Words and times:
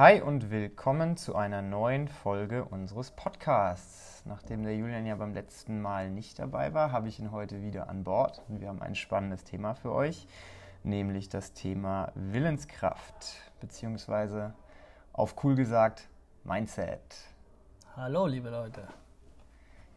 Hi 0.00 0.22
und 0.22 0.50
willkommen 0.50 1.18
zu 1.18 1.36
einer 1.36 1.60
neuen 1.60 2.08
Folge 2.08 2.64
unseres 2.64 3.10
Podcasts. 3.10 4.22
Nachdem 4.24 4.62
der 4.62 4.74
Julian 4.74 5.04
ja 5.04 5.14
beim 5.14 5.34
letzten 5.34 5.82
Mal 5.82 6.08
nicht 6.08 6.38
dabei 6.38 6.72
war, 6.72 6.90
habe 6.90 7.08
ich 7.08 7.18
ihn 7.18 7.32
heute 7.32 7.60
wieder 7.60 7.90
an 7.90 8.02
Bord 8.02 8.40
und 8.48 8.62
wir 8.62 8.68
haben 8.68 8.80
ein 8.80 8.94
spannendes 8.94 9.44
Thema 9.44 9.74
für 9.74 9.92
euch, 9.92 10.26
nämlich 10.84 11.28
das 11.28 11.52
Thema 11.52 12.12
Willenskraft, 12.14 13.42
beziehungsweise 13.60 14.54
auf 15.12 15.44
cool 15.44 15.54
gesagt 15.54 16.08
Mindset. 16.44 17.18
Hallo, 17.94 18.26
liebe 18.26 18.48
Leute. 18.48 18.88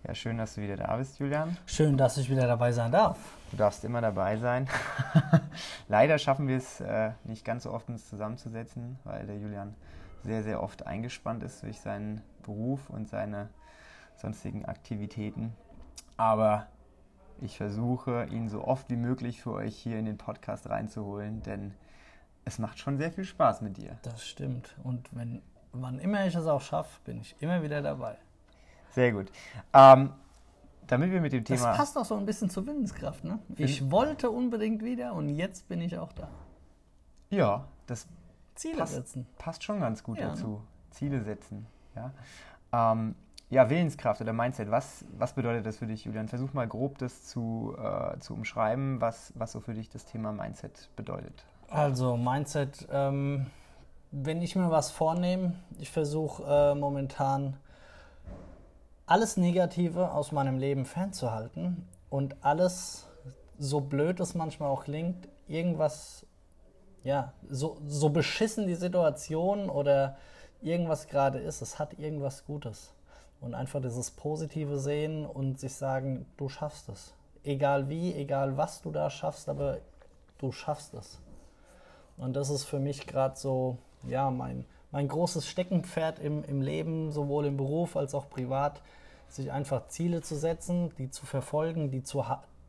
Ja, 0.05 0.13
schön, 0.13 0.37
dass 0.37 0.55
du 0.55 0.61
wieder 0.61 0.75
da 0.75 0.97
bist, 0.97 1.17
Julian. 1.19 1.55
Schön, 1.65 1.95
dass 1.95 2.17
ich 2.17 2.29
wieder 2.29 2.45
dabei 2.45 2.73
sein 2.73 2.91
darf. 2.91 3.17
Du 3.51 3.55
darfst 3.55 3.85
immer 3.85 4.01
dabei 4.01 4.35
sein. 4.35 4.67
Leider 5.87 6.17
schaffen 6.17 6.49
wir 6.49 6.57
es 6.57 6.81
äh, 6.81 7.11
nicht 7.23 7.45
ganz 7.45 7.63
so 7.63 7.71
oft, 7.71 7.87
uns 7.87 8.09
zusammenzusetzen, 8.09 8.99
weil 9.05 9.25
der 9.25 9.37
Julian 9.37 9.75
sehr, 10.21 10.43
sehr 10.43 10.61
oft 10.61 10.85
eingespannt 10.85 11.41
ist 11.41 11.63
durch 11.63 11.79
seinen 11.79 12.21
Beruf 12.41 12.89
und 12.89 13.07
seine 13.07 13.47
sonstigen 14.17 14.65
Aktivitäten. 14.65 15.53
Aber 16.17 16.67
ich 17.39 17.55
versuche, 17.55 18.25
ihn 18.29 18.49
so 18.49 18.65
oft 18.65 18.89
wie 18.89 18.97
möglich 18.97 19.41
für 19.41 19.53
euch 19.53 19.77
hier 19.77 19.97
in 19.97 20.05
den 20.05 20.17
Podcast 20.17 20.69
reinzuholen, 20.69 21.43
denn 21.43 21.73
es 22.43 22.59
macht 22.59 22.77
schon 22.77 22.97
sehr 22.97 23.13
viel 23.13 23.23
Spaß 23.23 23.61
mit 23.61 23.77
dir. 23.77 23.97
Das 24.01 24.27
stimmt. 24.27 24.75
Und 24.83 25.15
wenn, 25.15 25.41
wann 25.71 25.99
immer 25.99 26.25
ich 26.27 26.35
es 26.35 26.45
auch 26.45 26.61
schaffe, 26.61 26.99
bin 27.05 27.21
ich 27.21 27.37
immer 27.39 27.63
wieder 27.63 27.81
dabei. 27.81 28.17
Sehr 28.93 29.11
gut. 29.11 29.31
Ähm, 29.73 30.11
damit 30.87 31.11
wir 31.11 31.21
mit 31.21 31.33
dem 31.33 31.43
Thema. 31.45 31.67
Das 31.69 31.77
passt 31.77 31.97
auch 31.97 32.05
so 32.05 32.15
ein 32.15 32.25
bisschen 32.25 32.49
zur 32.49 32.65
Willenskraft, 32.67 33.23
ne? 33.23 33.39
Ich 33.57 33.89
wollte 33.91 34.29
unbedingt 34.29 34.83
wieder 34.83 35.13
und 35.13 35.29
jetzt 35.29 35.67
bin 35.67 35.81
ich 35.81 35.97
auch 35.97 36.11
da. 36.13 36.29
Ja, 37.29 37.65
das 37.87 38.07
Ziele 38.55 38.77
passt, 38.77 38.93
setzen. 38.93 39.25
passt 39.37 39.63
schon 39.63 39.79
ganz 39.79 40.03
gut 40.03 40.19
Ja, 40.19 40.29
dazu. 40.29 40.47
ne? 40.47 40.59
Ziele 40.91 41.23
setzen. 41.23 41.65
Ja. 41.95 42.11
Ähm, 42.71 43.15
ja, 43.49 43.69
Willenskraft 43.69 44.21
oder 44.21 44.33
Mindset, 44.33 44.71
was, 44.71 45.05
was 45.17 45.33
bedeutet 45.33 45.65
das 45.65 45.77
für 45.77 45.87
dich, 45.87 46.05
Julian? 46.05 46.27
Versuch 46.27 46.53
mal 46.53 46.67
grob 46.67 46.97
das 46.97 47.25
zu, 47.25 47.75
äh, 47.77 48.17
zu 48.19 48.33
umschreiben, 48.33 48.99
was, 49.01 49.31
was 49.35 49.51
so 49.51 49.59
für 49.59 49.73
dich 49.73 49.89
das 49.89 50.05
Thema 50.05 50.31
Mindset 50.31 50.89
bedeutet. 50.95 51.45
Also, 51.69 52.17
Mindset, 52.17 52.87
ähm, 52.91 53.47
wenn 54.11 54.41
ich 54.41 54.55
mir 54.55 54.69
was 54.69 54.91
vornehme, 54.91 55.55
ich 55.79 55.91
versuche 55.91 56.43
äh, 56.43 56.75
momentan 56.75 57.57
alles 59.05 59.37
Negative 59.37 60.11
aus 60.11 60.31
meinem 60.31 60.57
Leben 60.57 60.85
fernzuhalten 60.85 61.87
und 62.09 62.35
alles, 62.41 63.07
so 63.59 63.81
blöd 63.81 64.19
es 64.19 64.33
manchmal 64.35 64.69
auch 64.69 64.85
klingt, 64.85 65.27
irgendwas, 65.47 66.25
ja, 67.03 67.33
so, 67.49 67.77
so 67.85 68.09
beschissen 68.09 68.67
die 68.67 68.75
Situation 68.75 69.69
oder 69.69 70.17
irgendwas 70.61 71.07
gerade 71.07 71.39
ist, 71.39 71.61
es 71.61 71.79
hat 71.79 71.99
irgendwas 71.99 72.45
Gutes. 72.45 72.93
Und 73.41 73.55
einfach 73.55 73.81
dieses 73.81 74.11
Positive 74.11 74.79
sehen 74.79 75.25
und 75.25 75.59
sich 75.59 75.75
sagen, 75.75 76.25
du 76.37 76.47
schaffst 76.47 76.87
es. 76.87 77.13
Egal 77.43 77.89
wie, 77.89 78.13
egal 78.13 78.55
was 78.55 78.81
du 78.81 78.89
da 78.89 79.09
schaffst, 79.09 79.49
aber 79.49 79.79
du 80.37 80.53
schaffst 80.53 80.93
es. 80.93 81.19
Und 82.15 82.37
das 82.37 82.49
ist 82.49 82.63
für 82.63 82.79
mich 82.79 83.05
gerade 83.05 83.35
so, 83.35 83.77
ja, 84.07 84.31
mein, 84.31 84.65
mein 84.93 85.07
großes 85.07 85.47
Steckenpferd 85.47 86.19
im, 86.19 86.43
im 86.45 86.61
Leben, 86.61 87.11
sowohl 87.11 87.47
im 87.47 87.57
Beruf 87.57 87.97
als 87.97 88.13
auch 88.13 88.29
privat, 88.29 88.81
sich 89.27 89.51
einfach 89.51 89.87
Ziele 89.87 90.21
zu 90.21 90.35
setzen, 90.35 90.93
die 90.99 91.09
zu 91.09 91.25
verfolgen, 91.25 91.89
die 91.89 92.03
zu, 92.03 92.23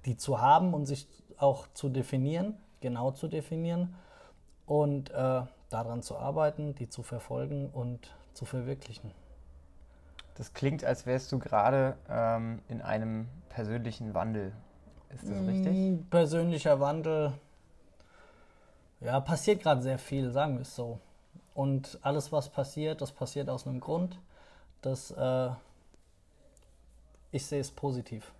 die 0.06 0.17
zu 0.17 0.41
haben 0.41 0.72
und 0.72 0.86
sich 0.86 1.06
auch 1.36 1.67
zu 1.75 1.91
definieren, 1.91 2.56
genau 2.80 3.11
zu 3.11 3.28
definieren 3.28 3.95
und 4.64 5.11
äh, 5.11 5.42
daran 5.69 6.02
zu 6.02 6.17
arbeiten, 6.17 6.75
die 6.75 6.89
zu 6.89 7.02
verfolgen 7.02 7.69
und 7.69 8.14
zu 8.33 8.47
verwirklichen. 8.47 9.11
Das 10.36 10.55
klingt, 10.55 10.83
als 10.83 11.05
wärst 11.05 11.30
du 11.30 11.39
gerade 11.39 11.97
ähm, 12.08 12.61
in 12.69 12.80
einem 12.80 13.28
persönlichen 13.50 14.14
Wandel. 14.14 14.52
Ist 15.11 15.29
das 15.29 15.46
richtig? 15.46 15.73
Mm, 15.73 16.08
Persönlicher 16.08 16.80
Wandel, 16.80 17.34
ja, 19.01 19.20
passiert 19.20 19.63
gerade 19.63 19.83
sehr 19.83 19.98
viel, 19.98 20.30
sagen 20.30 20.55
wir 20.55 20.63
es 20.63 20.74
so. 20.74 21.01
Und 21.55 21.98
alles, 22.03 22.33
was 22.33 22.48
passiert, 22.48 23.01
das 23.01 23.13
passiert 23.13 23.48
aus 23.48 23.67
einem 23.67 23.81
Grund. 23.81 24.19
Das, 24.83 25.13
äh, 25.13 25.51
ich 27.31 27.47
sehe 27.47 27.61
es 27.61 27.70
positiv. 27.70 28.33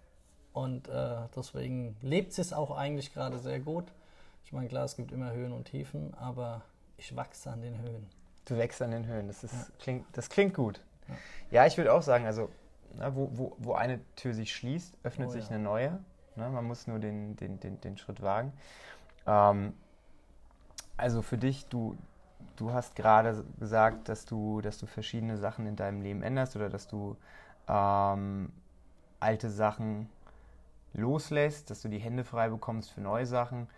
Und 0.53 0.89
äh, 0.89 1.17
deswegen 1.35 1.97
lebt 2.03 2.37
es 2.39 2.53
auch 2.53 2.77
eigentlich 2.77 3.15
gerade 3.15 3.39
sehr 3.39 3.61
gut. 3.61 3.85
Ich 4.45 4.53
meine, 4.53 4.69
klar, 4.69 4.85
es 4.85 4.97
gibt 4.97 5.13
immer 5.13 5.33
Höhen 5.33 5.53
und 5.53 5.65
Tiefen, 5.65 6.15
aber 6.15 6.63
ich 6.97 7.17
wachse 7.17 7.51
an 7.51 7.63
den 7.63 7.81
Höhen. 7.81 8.07
Du 8.45 8.57
wächst 8.57 8.83
an 8.83 8.91
den 8.91 9.07
Höhen. 9.07 9.27
Das, 9.27 9.43
ist, 9.43 9.79
klingt, 9.79 10.07
das 10.13 10.29
klingt 10.29 10.55
gut. 10.55 10.81
Ja, 11.51 11.67
ich 11.67 11.77
würde 11.77 11.93
auch 11.93 12.03
sagen, 12.03 12.27
also 12.27 12.51
na, 12.97 13.15
wo, 13.15 13.31
wo, 13.33 13.57
wo 13.59 13.73
eine 13.73 14.01
Tür 14.17 14.35
sich 14.35 14.55
schließt, 14.55 14.95
öffnet 15.03 15.29
Oh 15.29 15.33
sich 15.33 15.45
ja. 15.45 15.51
eine 15.51 15.63
neue. 15.63 15.99
Ne? 16.37 16.49
Man 16.51 16.65
muss 16.65 16.87
nur 16.87 16.99
den, 16.99 17.37
den, 17.37 17.59
den, 17.61 17.81
den 17.81 17.97
Schritt 17.99 18.23
wagen. 18.23 18.53
Ähm, 19.27 19.75
also 20.97 21.23
für 21.23 21.39
dich, 21.39 21.67
du, 21.67 21.97
du 22.57 22.73
hast 22.73 22.97
gerade 22.97 23.45
gesagt, 23.59 24.09
dass 24.09 24.25
du, 24.25 24.61
dass 24.61 24.79
du 24.79 24.87
verschiedene 24.87 25.37
Sachen 25.37 25.67
in 25.67 25.77
deinem 25.77 26.03
Leben 26.03 26.23
änderst 26.23 26.57
oder 26.57 26.69
dass 26.69 26.87
du 26.89 27.17
ähm, 27.69 28.53
alte 29.21 29.51
Sachen 29.51 30.09
loslässt, 30.93 31.71
dass 31.71 31.83
du 31.83 31.89
die 31.89 31.99
Hände 31.99 32.25
frei 32.25 32.49
bekommst 32.49 32.91
für 32.91 33.01
neue 33.01 33.27
Sachen. 33.27 33.69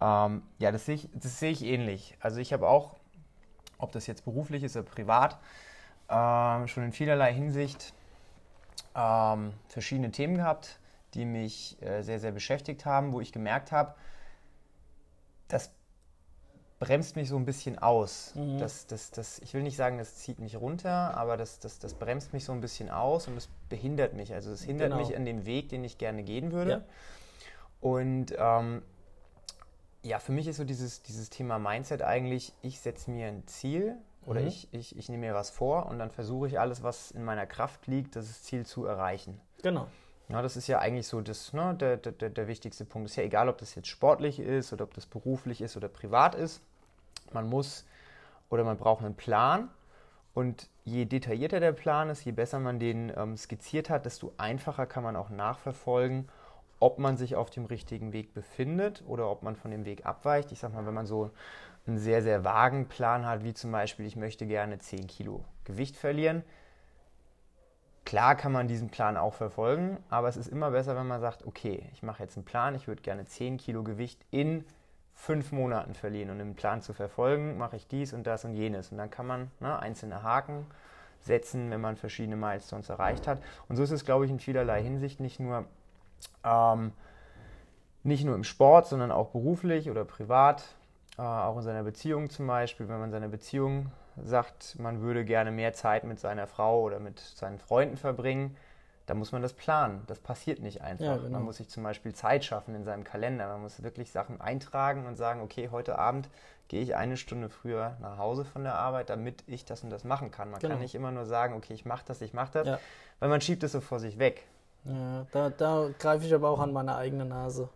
Ähm, 0.00 0.42
ja, 0.58 0.72
das 0.72 0.86
sehe 0.86 0.96
ich, 0.96 1.08
sehe 1.20 1.52
ich 1.52 1.64
ähnlich. 1.64 2.16
Also 2.20 2.40
ich 2.40 2.52
habe 2.52 2.68
auch, 2.68 2.96
ob 3.78 3.92
das 3.92 4.06
jetzt 4.06 4.24
beruflich 4.24 4.62
ist 4.62 4.76
oder 4.76 4.88
privat, 4.88 5.38
ähm, 6.08 6.68
schon 6.68 6.84
in 6.84 6.92
vielerlei 6.92 7.32
Hinsicht 7.32 7.94
ähm, 8.94 9.52
verschiedene 9.68 10.10
Themen 10.10 10.36
gehabt, 10.36 10.78
die 11.14 11.24
mich 11.24 11.80
äh, 11.82 12.02
sehr, 12.02 12.20
sehr 12.20 12.32
beschäftigt 12.32 12.84
haben, 12.84 13.12
wo 13.12 13.20
ich 13.20 13.32
gemerkt 13.32 13.72
habe, 13.72 13.94
das 15.48 15.70
bremst 16.78 17.16
mich 17.16 17.28
so 17.28 17.36
ein 17.36 17.44
bisschen 17.46 17.78
aus. 17.78 18.34
Mhm. 18.34 18.58
Das, 18.58 18.86
das, 18.86 19.10
das, 19.10 19.38
ich 19.38 19.54
will 19.54 19.62
nicht 19.62 19.76
sagen, 19.76 19.98
das 19.98 20.16
zieht 20.16 20.38
mich 20.38 20.56
runter, 20.60 21.16
aber 21.16 21.36
das, 21.36 21.58
das, 21.58 21.78
das 21.78 21.94
bremst 21.94 22.32
mich 22.32 22.44
so 22.44 22.52
ein 22.52 22.60
bisschen 22.60 22.90
aus 22.90 23.28
und 23.28 23.36
es 23.36 23.48
behindert 23.68 24.14
mich. 24.14 24.34
Also 24.34 24.50
es 24.52 24.62
hindert 24.62 24.90
Genau. 24.90 25.00
mich 25.02 25.16
an 25.16 25.24
dem 25.24 25.46
Weg, 25.46 25.68
den 25.70 25.84
ich 25.84 25.96
gerne 25.98 26.22
gehen 26.22 26.52
würde. 26.52 26.70
Ja. 26.70 26.80
Und 27.80 28.34
ähm, 28.38 28.82
ja, 30.02 30.18
für 30.18 30.32
mich 30.32 30.46
ist 30.46 30.56
so 30.56 30.64
dieses, 30.64 31.02
dieses 31.02 31.30
Thema 31.30 31.58
Mindset 31.58 32.02
eigentlich, 32.02 32.52
ich 32.62 32.80
setze 32.80 33.10
mir 33.10 33.26
ein 33.28 33.46
Ziel 33.46 33.96
oder 34.24 34.40
Mhm. 34.40 34.46
ich, 34.48 34.68
ich, 34.72 34.96
ich 34.96 35.08
nehme 35.08 35.26
mir 35.28 35.34
was 35.34 35.50
vor 35.50 35.86
und 35.86 35.98
dann 35.98 36.10
versuche 36.10 36.46
ich 36.48 36.58
alles, 36.60 36.82
was 36.82 37.10
in 37.10 37.24
meiner 37.24 37.46
Kraft 37.46 37.86
liegt, 37.86 38.16
das 38.16 38.42
Ziel 38.42 38.66
zu 38.66 38.84
erreichen. 38.86 39.40
Genau. 39.62 39.86
Ja, 40.28 40.42
das 40.42 40.56
ist 40.56 40.66
ja 40.66 40.80
eigentlich 40.80 41.06
so 41.06 41.20
das, 41.20 41.52
ne, 41.52 41.74
der, 41.74 41.96
der, 41.98 42.30
der 42.30 42.48
wichtigste 42.48 42.84
Punkt. 42.84 43.08
Ist 43.08 43.16
ja 43.16 43.22
egal, 43.22 43.48
ob 43.48 43.58
das 43.58 43.74
jetzt 43.74 43.88
sportlich 43.88 44.40
ist 44.40 44.72
oder 44.72 44.84
ob 44.84 44.94
das 44.94 45.06
beruflich 45.06 45.60
ist 45.60 45.76
oder 45.76 45.88
privat 45.88 46.34
ist. 46.34 46.60
Man 47.32 47.48
muss 47.48 47.86
oder 48.50 48.64
man 48.64 48.76
braucht 48.76 49.04
einen 49.04 49.14
Plan. 49.14 49.68
Und 50.34 50.68
je 50.84 51.04
detaillierter 51.06 51.60
der 51.60 51.72
Plan 51.72 52.10
ist, 52.10 52.24
je 52.24 52.32
besser 52.32 52.58
man 52.58 52.78
den 52.78 53.12
ähm, 53.16 53.36
skizziert 53.36 53.88
hat, 53.88 54.04
desto 54.04 54.32
einfacher 54.36 54.86
kann 54.86 55.02
man 55.02 55.16
auch 55.16 55.30
nachverfolgen, 55.30 56.28
ob 56.78 56.98
man 56.98 57.16
sich 57.16 57.36
auf 57.36 57.48
dem 57.48 57.64
richtigen 57.64 58.12
Weg 58.12 58.34
befindet 58.34 59.02
oder 59.06 59.30
ob 59.30 59.42
man 59.42 59.56
von 59.56 59.70
dem 59.70 59.84
Weg 59.84 60.04
abweicht. 60.04 60.52
Ich 60.52 60.58
sag 60.58 60.74
mal, 60.74 60.84
wenn 60.86 60.92
man 60.92 61.06
so 61.06 61.30
einen 61.86 61.98
sehr, 61.98 62.22
sehr 62.22 62.44
vagen 62.44 62.86
Plan 62.86 63.24
hat, 63.24 63.44
wie 63.44 63.54
zum 63.54 63.72
Beispiel, 63.72 64.04
ich 64.06 64.16
möchte 64.16 64.46
gerne 64.46 64.78
10 64.78 65.06
Kilo 65.06 65.44
Gewicht 65.64 65.96
verlieren, 65.96 66.42
Klar 68.06 68.36
kann 68.36 68.52
man 68.52 68.68
diesen 68.68 68.88
Plan 68.88 69.16
auch 69.16 69.34
verfolgen, 69.34 69.98
aber 70.10 70.28
es 70.28 70.36
ist 70.36 70.46
immer 70.46 70.70
besser, 70.70 70.96
wenn 70.96 71.08
man 71.08 71.20
sagt, 71.20 71.44
okay, 71.44 71.82
ich 71.92 72.04
mache 72.04 72.22
jetzt 72.22 72.36
einen 72.36 72.44
Plan, 72.44 72.76
ich 72.76 72.86
würde 72.86 73.02
gerne 73.02 73.24
10 73.24 73.56
Kilo 73.56 73.82
Gewicht 73.82 74.24
in 74.30 74.64
fünf 75.12 75.50
Monaten 75.50 75.92
verlieren. 75.92 76.30
Und 76.30 76.38
im 76.38 76.54
Plan 76.54 76.82
zu 76.82 76.92
verfolgen, 76.92 77.58
mache 77.58 77.74
ich 77.74 77.88
dies 77.88 78.12
und 78.12 78.24
das 78.24 78.44
und 78.44 78.54
jenes. 78.54 78.92
Und 78.92 78.98
dann 78.98 79.10
kann 79.10 79.26
man 79.26 79.50
ne, 79.58 79.76
einzelne 79.80 80.22
Haken 80.22 80.66
setzen, 81.20 81.68
wenn 81.72 81.80
man 81.80 81.96
verschiedene 81.96 82.36
Milestones 82.36 82.88
erreicht 82.90 83.26
hat. 83.26 83.42
Und 83.68 83.74
so 83.74 83.82
ist 83.82 83.90
es, 83.90 84.04
glaube 84.04 84.24
ich, 84.24 84.30
in 84.30 84.38
vielerlei 84.38 84.84
Hinsicht 84.84 85.18
nicht 85.18 85.40
nur, 85.40 85.64
ähm, 86.44 86.92
nicht 88.04 88.24
nur 88.24 88.36
im 88.36 88.44
Sport, 88.44 88.86
sondern 88.86 89.10
auch 89.10 89.30
beruflich 89.30 89.90
oder 89.90 90.04
privat, 90.04 90.62
äh, 91.18 91.22
auch 91.22 91.56
in 91.56 91.62
seiner 91.62 91.82
Beziehung 91.82 92.30
zum 92.30 92.46
Beispiel, 92.46 92.88
wenn 92.88 93.00
man 93.00 93.10
seine 93.10 93.28
Beziehung 93.28 93.90
sagt, 94.24 94.78
man 94.78 95.00
würde 95.02 95.24
gerne 95.24 95.50
mehr 95.50 95.72
Zeit 95.72 96.04
mit 96.04 96.18
seiner 96.20 96.46
Frau 96.46 96.82
oder 96.82 97.00
mit 97.00 97.18
seinen 97.20 97.58
Freunden 97.58 97.96
verbringen, 97.96 98.56
dann 99.06 99.18
muss 99.18 99.30
man 99.30 99.40
das 99.42 99.52
planen. 99.52 100.02
Das 100.08 100.18
passiert 100.18 100.60
nicht 100.60 100.80
einfach. 100.82 101.04
Ja, 101.04 101.16
genau. 101.16 101.30
Man 101.30 101.42
muss 101.44 101.58
sich 101.58 101.68
zum 101.68 101.82
Beispiel 101.84 102.12
Zeit 102.14 102.44
schaffen 102.44 102.74
in 102.74 102.84
seinem 102.84 103.04
Kalender. 103.04 103.46
Man 103.46 103.62
muss 103.62 103.82
wirklich 103.82 104.10
Sachen 104.10 104.40
eintragen 104.40 105.06
und 105.06 105.14
sagen, 105.16 105.40
okay, 105.42 105.68
heute 105.70 105.98
Abend 105.98 106.28
gehe 106.68 106.82
ich 106.82 106.96
eine 106.96 107.16
Stunde 107.16 107.48
früher 107.48 107.96
nach 108.00 108.18
Hause 108.18 108.44
von 108.44 108.64
der 108.64 108.74
Arbeit, 108.74 109.08
damit 109.08 109.44
ich 109.46 109.64
das 109.64 109.84
und 109.84 109.90
das 109.90 110.02
machen 110.02 110.32
kann. 110.32 110.50
Man 110.50 110.58
Genau. 110.58 110.72
kann 110.72 110.82
nicht 110.82 110.96
immer 110.96 111.12
nur 111.12 111.24
sagen, 111.24 111.54
okay, 111.54 111.74
ich 111.74 111.84
mache 111.84 112.04
das, 112.06 112.20
ich 112.20 112.32
mache 112.34 112.50
das, 112.54 112.66
Ja. 112.66 112.78
weil 113.20 113.28
man 113.28 113.40
schiebt 113.40 113.62
es 113.62 113.70
so 113.72 113.80
vor 113.80 114.00
sich 114.00 114.18
weg. 114.18 114.44
Ja, 114.84 115.26
da, 115.30 115.50
da 115.50 115.88
greife 115.98 116.26
ich 116.26 116.34
aber 116.34 116.48
auch 116.50 116.58
an 116.58 116.72
meine 116.72 116.96
eigene 116.96 117.24
Nase. 117.24 117.68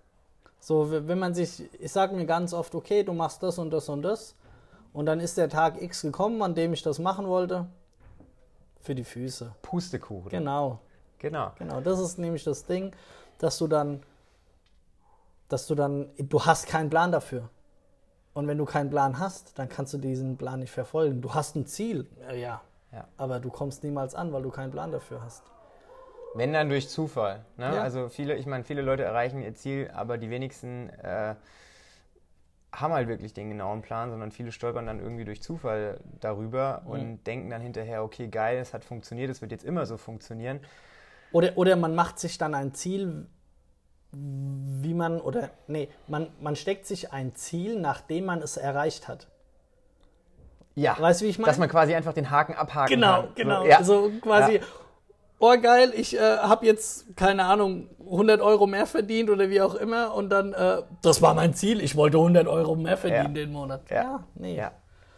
So, 0.58 0.90
wenn 0.90 1.18
man 1.18 1.34
sich, 1.34 1.62
ich 1.80 1.92
sage 1.92 2.14
mir 2.16 2.26
ganz 2.26 2.52
oft, 2.52 2.74
okay, 2.74 3.04
du 3.04 3.12
machst 3.12 3.42
das 3.44 3.58
und 3.58 3.70
das 3.70 3.88
und 3.88 4.02
das 4.02 4.34
Und 4.92 5.06
dann 5.06 5.20
ist 5.20 5.36
der 5.36 5.48
Tag 5.48 5.80
X 5.80 6.02
gekommen, 6.02 6.42
an 6.42 6.54
dem 6.54 6.72
ich 6.72 6.82
das 6.82 6.98
machen 6.98 7.28
wollte. 7.28 7.66
Für 8.80 8.94
die 8.94 9.04
Füße. 9.04 9.54
Pustekuchen. 9.62 10.30
Genau. 10.30 10.80
Genau. 11.18 11.52
Genau. 11.58 11.80
Das 11.80 12.00
ist 12.00 12.18
nämlich 12.18 12.44
das 12.44 12.64
Ding, 12.64 12.94
dass 13.38 13.58
du 13.58 13.68
dann, 13.68 14.02
dass 15.48 15.66
du 15.66 15.74
dann, 15.74 16.10
du 16.18 16.44
hast 16.44 16.66
keinen 16.66 16.90
Plan 16.90 17.12
dafür. 17.12 17.50
Und 18.32 18.46
wenn 18.46 18.58
du 18.58 18.64
keinen 18.64 18.90
Plan 18.90 19.18
hast, 19.18 19.58
dann 19.58 19.68
kannst 19.68 19.92
du 19.92 19.98
diesen 19.98 20.36
Plan 20.36 20.60
nicht 20.60 20.70
verfolgen. 20.70 21.20
Du 21.20 21.34
hast 21.34 21.56
ein 21.56 21.66
Ziel, 21.66 22.08
äh, 22.28 22.40
ja. 22.40 22.62
Ja. 22.92 23.06
Aber 23.16 23.38
du 23.38 23.50
kommst 23.50 23.84
niemals 23.84 24.14
an, 24.14 24.32
weil 24.32 24.42
du 24.42 24.50
keinen 24.50 24.70
Plan 24.70 24.90
dafür 24.90 25.22
hast. 25.22 25.44
Wenn 26.34 26.52
dann 26.52 26.68
durch 26.68 26.88
Zufall. 26.88 27.44
Ne? 27.56 27.74
Ja. 27.74 27.82
Also 27.82 28.08
viele, 28.08 28.36
ich 28.36 28.46
meine, 28.46 28.64
viele 28.64 28.82
Leute 28.82 29.02
erreichen 29.02 29.42
ihr 29.42 29.54
Ziel, 29.54 29.90
aber 29.92 30.16
die 30.16 30.30
wenigsten 30.30 30.90
äh, 30.90 31.34
haben 32.72 32.92
halt 32.92 33.08
wirklich 33.08 33.32
den 33.34 33.48
genauen 33.50 33.82
Plan, 33.82 34.10
sondern 34.10 34.30
viele 34.30 34.52
stolpern 34.52 34.86
dann 34.86 35.00
irgendwie 35.00 35.24
durch 35.24 35.42
Zufall 35.42 36.00
darüber 36.20 36.82
Mhm. 36.84 36.90
und 36.90 37.24
denken 37.26 37.50
dann 37.50 37.60
hinterher, 37.60 38.04
okay, 38.04 38.28
geil, 38.28 38.58
es 38.58 38.72
hat 38.74 38.84
funktioniert, 38.84 39.30
es 39.30 39.40
wird 39.40 39.52
jetzt 39.52 39.64
immer 39.64 39.86
so 39.86 39.96
funktionieren. 39.96 40.60
Oder, 41.32 41.56
oder 41.56 41.76
man 41.76 41.94
macht 41.94 42.18
sich 42.18 42.38
dann 42.38 42.54
ein 42.54 42.74
Ziel, 42.74 43.26
wie 44.12 44.94
man, 44.94 45.20
oder 45.20 45.50
nee, 45.68 45.88
man, 46.08 46.28
man 46.40 46.56
steckt 46.56 46.86
sich 46.86 47.12
ein 47.12 47.34
Ziel, 47.36 47.78
nachdem 47.80 48.24
man 48.26 48.40
es 48.42 48.56
erreicht 48.56 49.06
hat. 49.08 49.28
Ja, 50.74 50.96
Weißt 50.98 51.20
du, 51.20 51.26
wie 51.26 51.30
ich 51.30 51.38
meine? 51.38 51.46
dass 51.48 51.58
man 51.58 51.68
quasi 51.68 51.94
einfach 51.94 52.12
den 52.12 52.30
Haken 52.30 52.54
abhaken 52.54 52.94
Genau, 52.94 53.22
kann. 53.22 53.34
genau. 53.34 53.62
So, 53.62 53.68
ja. 53.68 53.82
So 53.82 54.10
quasi, 54.20 54.54
Ja. 54.56 54.60
Oh 55.40 55.54
geil, 55.60 55.92
ich 55.96 56.16
äh, 56.16 56.20
habe 56.20 56.64
jetzt, 56.66 57.16
keine 57.16 57.44
Ahnung, 57.44 57.88
100 57.98 58.40
Euro 58.40 58.66
mehr 58.66 58.86
verdient 58.86 59.30
oder 59.30 59.50
wie 59.50 59.60
auch 59.60 59.74
immer 59.74 60.14
und 60.14 60.30
dann, 60.30 60.52
äh, 60.52 60.82
das 61.02 61.20
war 61.22 61.34
mein 61.34 61.54
Ziel, 61.54 61.80
ich 61.80 61.96
wollte 61.96 62.18
100 62.18 62.46
Euro 62.46 62.76
mehr 62.76 62.96
verdienen 62.96 63.34
Ja. 63.34 63.42
den 63.42 63.52
Monat. 63.52 63.82
Ja. 63.90 64.24
nee. 64.34 64.56
ja. 64.56 64.72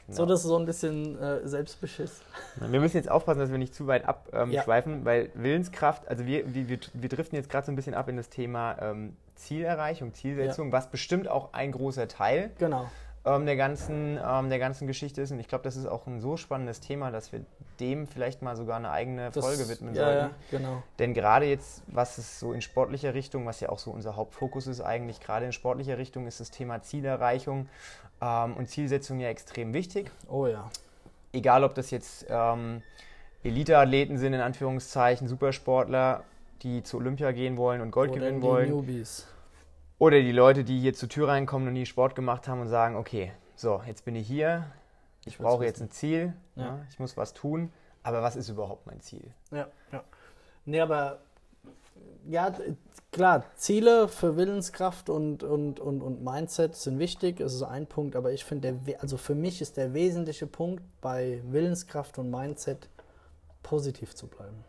Genau. 0.09 0.17
So, 0.17 0.27
das 0.27 0.41
ist 0.41 0.47
so 0.47 0.59
ein 0.59 0.67
bisschen 0.67 1.17
äh, 1.21 1.47
Selbstbeschiss. 1.47 2.23
Wir 2.57 2.81
müssen 2.81 2.97
jetzt 2.97 3.09
aufpassen, 3.09 3.39
dass 3.39 3.53
wir 3.53 3.59
nicht 3.59 3.73
zu 3.73 3.87
weit 3.87 4.05
abschweifen, 4.05 5.05
weil 5.05 5.31
Willenskraft, 5.35 6.09
also 6.09 6.27
wir, 6.27 6.53
wir, 6.53 6.69
wir, 6.69 6.79
wir 6.93 7.09
driften 7.09 7.37
jetzt 7.37 7.49
gerade 7.49 7.67
so 7.67 7.73
ein 7.73 7.77
bisschen 7.77 7.95
ab 7.95 8.09
in 8.09 8.17
das 8.17 8.29
Thema 8.29 8.77
ähm, 8.81 9.17
Zielerreichung, 9.37 10.13
Zielsetzung, 10.13 10.73
was 10.73 10.91
bestimmt 10.91 11.29
auch 11.29 11.53
ein 11.53 11.71
großer 11.73 12.09
Teil 12.09 12.51
Genau. 12.59 12.91
Ähm, 13.25 13.47
der, 13.47 13.57
ganzen, 13.57 14.19
ähm, 14.25 14.49
der 14.51 14.59
ganzen 14.59 14.87
Geschichte 14.87 15.21
ist. 15.23 15.31
Und 15.31 15.39
ich 15.39 15.49
glaube, 15.49 15.65
das 15.65 15.77
ist 15.77 15.87
auch 15.87 16.07
ein 16.07 16.21
so 16.21 16.37
spannendes 16.37 16.81
Thema, 16.81 17.11
dass 17.11 17.33
wir 17.33 17.45
dem 17.79 18.07
vielleicht 18.07 18.43
mal 18.43 18.57
sogar 18.57 18.77
eine 18.77 18.91
eigene 18.91 19.31
Das, 19.31 19.45
Folge 19.45 19.69
widmen 19.69 19.95
ja, 19.95 20.05
sollten. 20.05 20.35
ja, 20.51 20.59
genau. 20.59 20.83
Denn 20.99 21.15
gerade 21.15 21.47
jetzt, 21.47 21.83
was 21.87 22.19
es 22.19 22.41
so 22.41 22.53
in 22.53 22.61
sportlicher 22.61 23.15
Richtung, 23.15 23.47
was 23.47 23.61
ja 23.61 23.69
auch 23.69 23.79
so 23.79 23.91
unser 23.91 24.17
Hauptfokus 24.17 24.67
ist 24.67 24.81
eigentlich, 24.81 25.21
gerade 25.21 25.47
in 25.47 25.53
sportlicher 25.53 25.99
Richtung 25.99 26.27
ist 26.27 26.41
das 26.41 26.51
Thema 26.51 26.83
Zielerreichung 26.83 27.69
ähm, 28.21 28.57
und 28.57 28.69
Zielsetzung 28.69 29.21
ja 29.21 29.29
extrem 29.29 29.73
wichtig 29.73 30.11
Oh 30.29 30.47
ja. 30.47 30.69
egal 31.33 31.65
ob 31.65 31.75
das 31.75 31.91
jetzt 31.91 32.27
ähm, 32.29 32.83
Eliteathleten 33.45 34.19
sind, 34.19 34.35
in 34.35 34.41
Anführungszeichen, 34.41 35.27
Supersportler, 35.29 36.25
die 36.63 36.83
zu 36.83 36.99
Olympia 36.99 37.33
gehen 37.33 37.57
wollen 37.57 37.81
und 37.81 37.91
Gold 37.91 38.11
Oder 38.11 38.21
gewinnen 38.21 38.43
wollen, 38.43 38.71
Newbies. 38.71 39.27
Oder 40.03 40.21
die 40.21 40.33
Leute, 40.33 40.65
die 40.65 40.81
hier 40.81 40.95
zur 40.95 41.09
Tür 41.09 41.29
reinkommen 41.29 41.69
und 41.69 41.75
nie 41.75 41.87
Sport 41.87 42.17
gemacht 42.17 42.49
haben 42.49 42.61
und 42.61 42.67
sagen, 42.67 42.97
okay, 42.97 43.31
so, 43.55 43.81
jetzt 43.87 44.05
bin 44.05 44.17
ich 44.17 44.27
hier, 44.27 44.67
ich 45.25 45.39
will's 45.39 45.49
brauche 45.49 45.65
jetzt 45.65 45.81
ein 45.81 45.93
Ziel, 45.93 46.33
Ja. 46.57 46.63
ja, 46.65 46.79
ich 46.91 46.99
muss 46.99 47.17
was 47.17 47.35
tun, 47.35 47.73
aber 48.03 48.21
was 48.21 48.35
ist 48.35 48.49
überhaupt 48.49 48.85
mein 48.85 49.01
Ziel? 49.01 49.33
Ja, 49.53 49.69
ja. 49.93 50.03
Nee, 50.65 50.81
aber 50.81 51.21
ja, 52.29 52.53
klar, 53.13 53.45
Ziele 53.55 54.09
für 54.09 54.37
Willenskraft 54.37 55.09
und, 55.09 55.45
und, 55.45 55.79
und, 55.79 56.03
und 56.03 56.25
Mindset 56.25 56.75
sind 56.75 56.99
wichtig, 56.99 57.39
es 57.39 57.55
ist 57.55 57.63
ein 57.63 57.87
Punkt, 57.87 58.17
aber 58.17 58.33
ich 58.33 58.45
finde, 58.45 58.81
also 58.99 59.17
für 59.17 59.37
mich 59.37 59.61
ist 59.61 59.77
der 59.77 59.95
wesentliche 59.95 60.49
Punkt 60.49 60.83
bei 61.01 61.41
Willenskraft 61.45 62.19
und 62.19 62.29
Mindset, 62.29 62.89
positiv 63.63 64.17
zu 64.17 64.27
bleiben. 64.27 64.65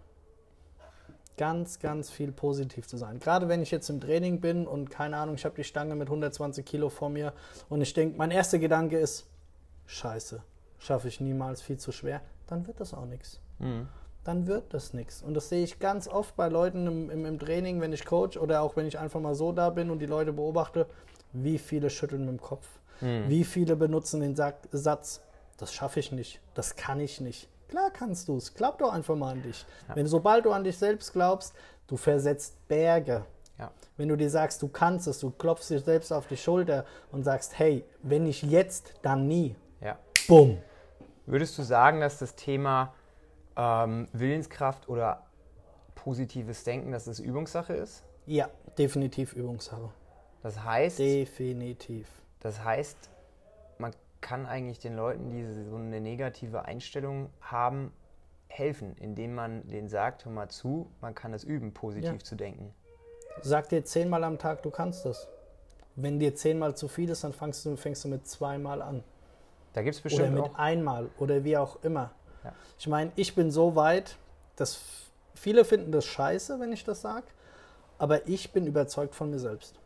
Ganz, 1.38 1.80
ganz 1.80 2.10
viel 2.12 2.32
positiv 2.32 2.88
zu 2.88 2.98
sein. 2.98 3.20
Gerade 3.20 3.48
wenn 3.48 3.62
ich 3.62 3.72
jetzt 3.72 3.90
im 3.90 4.00
Training 4.00 4.40
bin 4.40 4.68
und 4.68 4.90
keine 4.90 5.18
Ahnung, 5.18 5.36
ich 5.36 5.46
habe 5.46 5.56
die 5.56 5.64
Stange 5.64 5.96
mit 5.96 6.08
120 6.08 6.66
Kilo 6.66 6.90
vor 6.90 7.10
mir 7.10 7.34
und 7.70 7.82
ich 7.82 7.94
denke, 7.94 8.18
mein 8.18 8.32
erster 8.32 8.60
Gedanke 8.60 9.00
ist, 9.00 9.26
scheiße, 9.88 10.44
schaffe 10.78 11.08
ich 11.08 11.20
niemals 11.20 11.62
viel 11.62 11.78
zu 11.78 11.92
schwer, 11.92 12.22
dann 12.48 12.68
wird 12.68 12.80
das 12.80 12.94
auch 12.94 13.06
nichts 13.06 13.40
dann 14.24 14.48
wird 14.48 14.74
das 14.74 14.94
nichts. 14.94 15.22
Und 15.22 15.34
das 15.34 15.50
sehe 15.50 15.64
ich 15.64 15.80
ganz 15.80 16.08
oft 16.08 16.36
bei 16.36 16.48
Leuten 16.48 16.88
im, 16.88 17.10
im, 17.10 17.26
im 17.26 17.40
Training, 17.40 17.82
wenn 17.82 17.94
ich 17.94 18.06
coach 18.06 18.38
oder 18.38 18.62
auch 18.62 18.76
wenn 18.76 18.88
ich 18.88 19.00
einfach 19.00 19.20
mal 19.20 19.36
so 19.36 19.52
da 19.52 19.70
bin 19.70 19.90
und 19.90 20.00
die 20.00 20.06
Leute 20.06 20.34
beobachte, 20.34 20.88
wie 21.34 21.58
viele 21.58 21.90
schütteln 21.90 22.26
mit 22.26 22.30
dem 22.30 22.42
Kopf. 22.42 22.68
Wie 23.28 23.44
viele 23.44 23.76
benutzen 23.76 24.22
den 24.22 24.36
Satz, 24.36 25.22
das 25.58 25.74
schaffe 25.74 26.00
ich 26.00 26.12
nicht, 26.12 26.40
das 26.54 26.76
kann 26.76 27.00
ich 27.00 27.20
nicht. 27.20 27.50
Klar 27.74 27.90
kannst 27.90 28.28
du 28.28 28.38
es, 28.38 28.54
glaub 28.54 28.78
doch 28.78 28.94
einfach 28.94 29.16
mal 29.16 29.32
an 29.32 29.42
dich. 29.42 29.66
Wenn 29.96 30.06
sobald 30.06 30.46
du 30.46 30.52
an 30.52 30.64
dich 30.64 30.78
selbst 30.78 31.12
glaubst, 31.12 31.56
du 31.88 31.98
versetzt 31.98 32.68
Berge. 32.68 33.26
Ja. 33.58 33.72
Wenn 33.98 34.10
du 34.10 34.16
dir 34.16 34.30
sagst, 34.30 34.62
du 34.62 34.68
kannst 34.68 35.08
es, 35.08 35.20
du 35.20 35.32
klopfst 35.32 35.72
dir 35.72 35.80
selbst 35.80 36.14
auf 36.14 36.28
die 36.28 36.38
Schulter 36.38 36.86
und 37.12 37.24
sagst, 37.24 37.58
hey, 37.58 37.84
wenn 38.04 38.26
nicht 38.26 38.44
jetzt, 38.44 38.94
dann 39.02 39.28
nie. 39.28 39.56
Ja. 39.82 39.98
Bumm. 40.28 40.60
Würdest 41.26 41.58
du 41.58 41.64
sagen, 41.64 42.00
dass 42.00 42.20
das 42.20 42.36
Thema 42.36 42.94
ähm, 43.56 44.08
Willenskraft 44.14 44.88
oder 44.88 45.26
positives 45.96 46.64
Denken, 46.64 46.92
dass 46.92 47.06
das 47.06 47.20
Übungssache 47.20 47.74
ist? 47.74 48.04
Ja, 48.28 48.52
definitiv 48.78 49.34
Übungssache. 49.34 49.90
Das 50.44 50.64
heißt, 50.64 51.00
Definitiv. 51.00 52.08
Das 52.40 52.64
heißt, 52.64 53.10
kann 54.24 54.48
eigentlich 54.48 54.80
den 54.80 54.96
Leuten, 54.96 55.30
die 55.30 55.46
so 55.70 55.76
eine 55.76 56.02
negative 56.02 56.66
Einstellung 56.66 57.30
haben, 57.42 57.94
helfen, 58.48 58.96
indem 58.98 59.36
man 59.36 59.68
denen 59.68 59.90
sagt, 59.90 60.26
hör 60.26 60.32
mal 60.32 60.50
zu, 60.50 60.90
man 61.02 61.14
kann 61.14 61.34
es 61.34 61.44
üben, 61.44 61.74
positiv 61.74 62.12
Ja. 62.12 62.20
zu 62.20 62.36
denken. 62.36 62.74
Sag 63.42 63.70
dir 63.70 63.84
zehnmal 63.84 64.24
am 64.24 64.40
Tag, 64.40 64.64
du 64.64 64.72
kannst 64.72 65.06
das. 65.06 65.28
Wenn 65.96 66.20
dir 66.20 66.34
zehnmal 66.36 66.76
zu 66.76 66.88
viel 66.88 67.10
ist, 67.10 67.24
dann 67.24 67.34
fängst 67.34 67.66
du, 67.66 67.76
fängst 67.76 68.04
du 68.04 68.08
mit 68.08 68.28
zweimal 68.28 68.82
an. 68.82 69.04
Da 69.74 69.82
gibt 69.82 69.96
es 69.96 70.02
Oder 70.02 70.04
bestimmt 70.10 70.34
mit 70.36 70.44
auch. 70.44 70.56
einmal 70.56 71.10
oder 71.20 71.44
wie 71.44 71.58
auch 71.58 71.84
immer. 71.84 72.12
Ja. 72.44 72.54
Ich 72.80 72.88
meine, 72.88 73.12
ich 73.16 73.36
bin 73.36 73.52
so 73.52 73.76
weit, 73.76 74.18
dass 74.56 74.80
viele 75.36 75.66
finden 75.66 75.92
das 75.92 76.06
scheiße, 76.06 76.60
wenn 76.60 76.72
ich 76.72 76.84
das 76.84 77.02
sage, 77.02 77.26
aber 77.98 78.28
ich 78.28 78.52
bin 78.54 78.68
überzeugt 78.68 79.16
von 79.16 79.32
mir 79.32 79.40
selbst. 79.40 79.80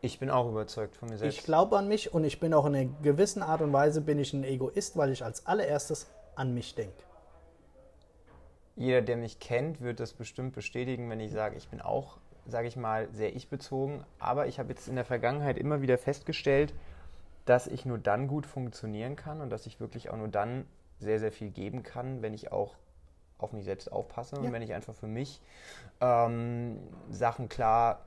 Ich 0.00 0.18
bin 0.20 0.30
auch 0.30 0.48
überzeugt 0.48 0.96
von 0.96 1.08
mir 1.08 1.18
selbst. 1.18 1.38
Ich 1.38 1.44
glaube 1.44 1.76
an 1.76 1.88
mich 1.88 2.14
und 2.14 2.24
ich 2.24 2.38
bin 2.38 2.54
auch 2.54 2.66
in 2.66 2.74
einer 2.76 2.90
gewissen 3.02 3.42
Art 3.42 3.60
und 3.62 3.72
Weise 3.72 4.00
bin 4.00 4.18
ich 4.18 4.32
ein 4.32 4.44
Egoist, 4.44 4.96
weil 4.96 5.10
ich 5.10 5.24
als 5.24 5.46
allererstes 5.46 6.08
an 6.36 6.54
mich 6.54 6.74
denke. 6.74 7.02
Jeder, 8.76 9.02
der 9.02 9.16
mich 9.16 9.40
kennt, 9.40 9.80
wird 9.80 9.98
das 9.98 10.12
bestimmt 10.12 10.54
bestätigen, 10.54 11.10
wenn 11.10 11.18
ich 11.18 11.32
sage, 11.32 11.56
ich 11.56 11.68
bin 11.68 11.80
auch, 11.80 12.18
sage 12.46 12.68
ich 12.68 12.76
mal, 12.76 13.08
sehr 13.10 13.34
ich-bezogen. 13.34 14.04
Aber 14.20 14.46
ich 14.46 14.60
habe 14.60 14.68
jetzt 14.68 14.86
in 14.86 14.94
der 14.94 15.04
Vergangenheit 15.04 15.58
immer 15.58 15.82
wieder 15.82 15.98
festgestellt, 15.98 16.72
dass 17.44 17.66
ich 17.66 17.84
nur 17.84 17.98
dann 17.98 18.28
gut 18.28 18.46
funktionieren 18.46 19.16
kann 19.16 19.40
und 19.40 19.50
dass 19.50 19.66
ich 19.66 19.80
wirklich 19.80 20.10
auch 20.10 20.16
nur 20.16 20.28
dann 20.28 20.64
sehr, 21.00 21.18
sehr 21.18 21.32
viel 21.32 21.50
geben 21.50 21.82
kann, 21.82 22.22
wenn 22.22 22.34
ich 22.34 22.52
auch 22.52 22.76
auf 23.38 23.52
mich 23.52 23.64
selbst 23.64 23.90
aufpasse 23.90 24.36
Ja. 24.36 24.42
und 24.42 24.52
wenn 24.52 24.62
ich 24.62 24.74
einfach 24.74 24.94
für 24.94 25.06
mich 25.06 25.40
ähm, 26.00 26.78
Sachen 27.10 27.48
klar 27.48 28.04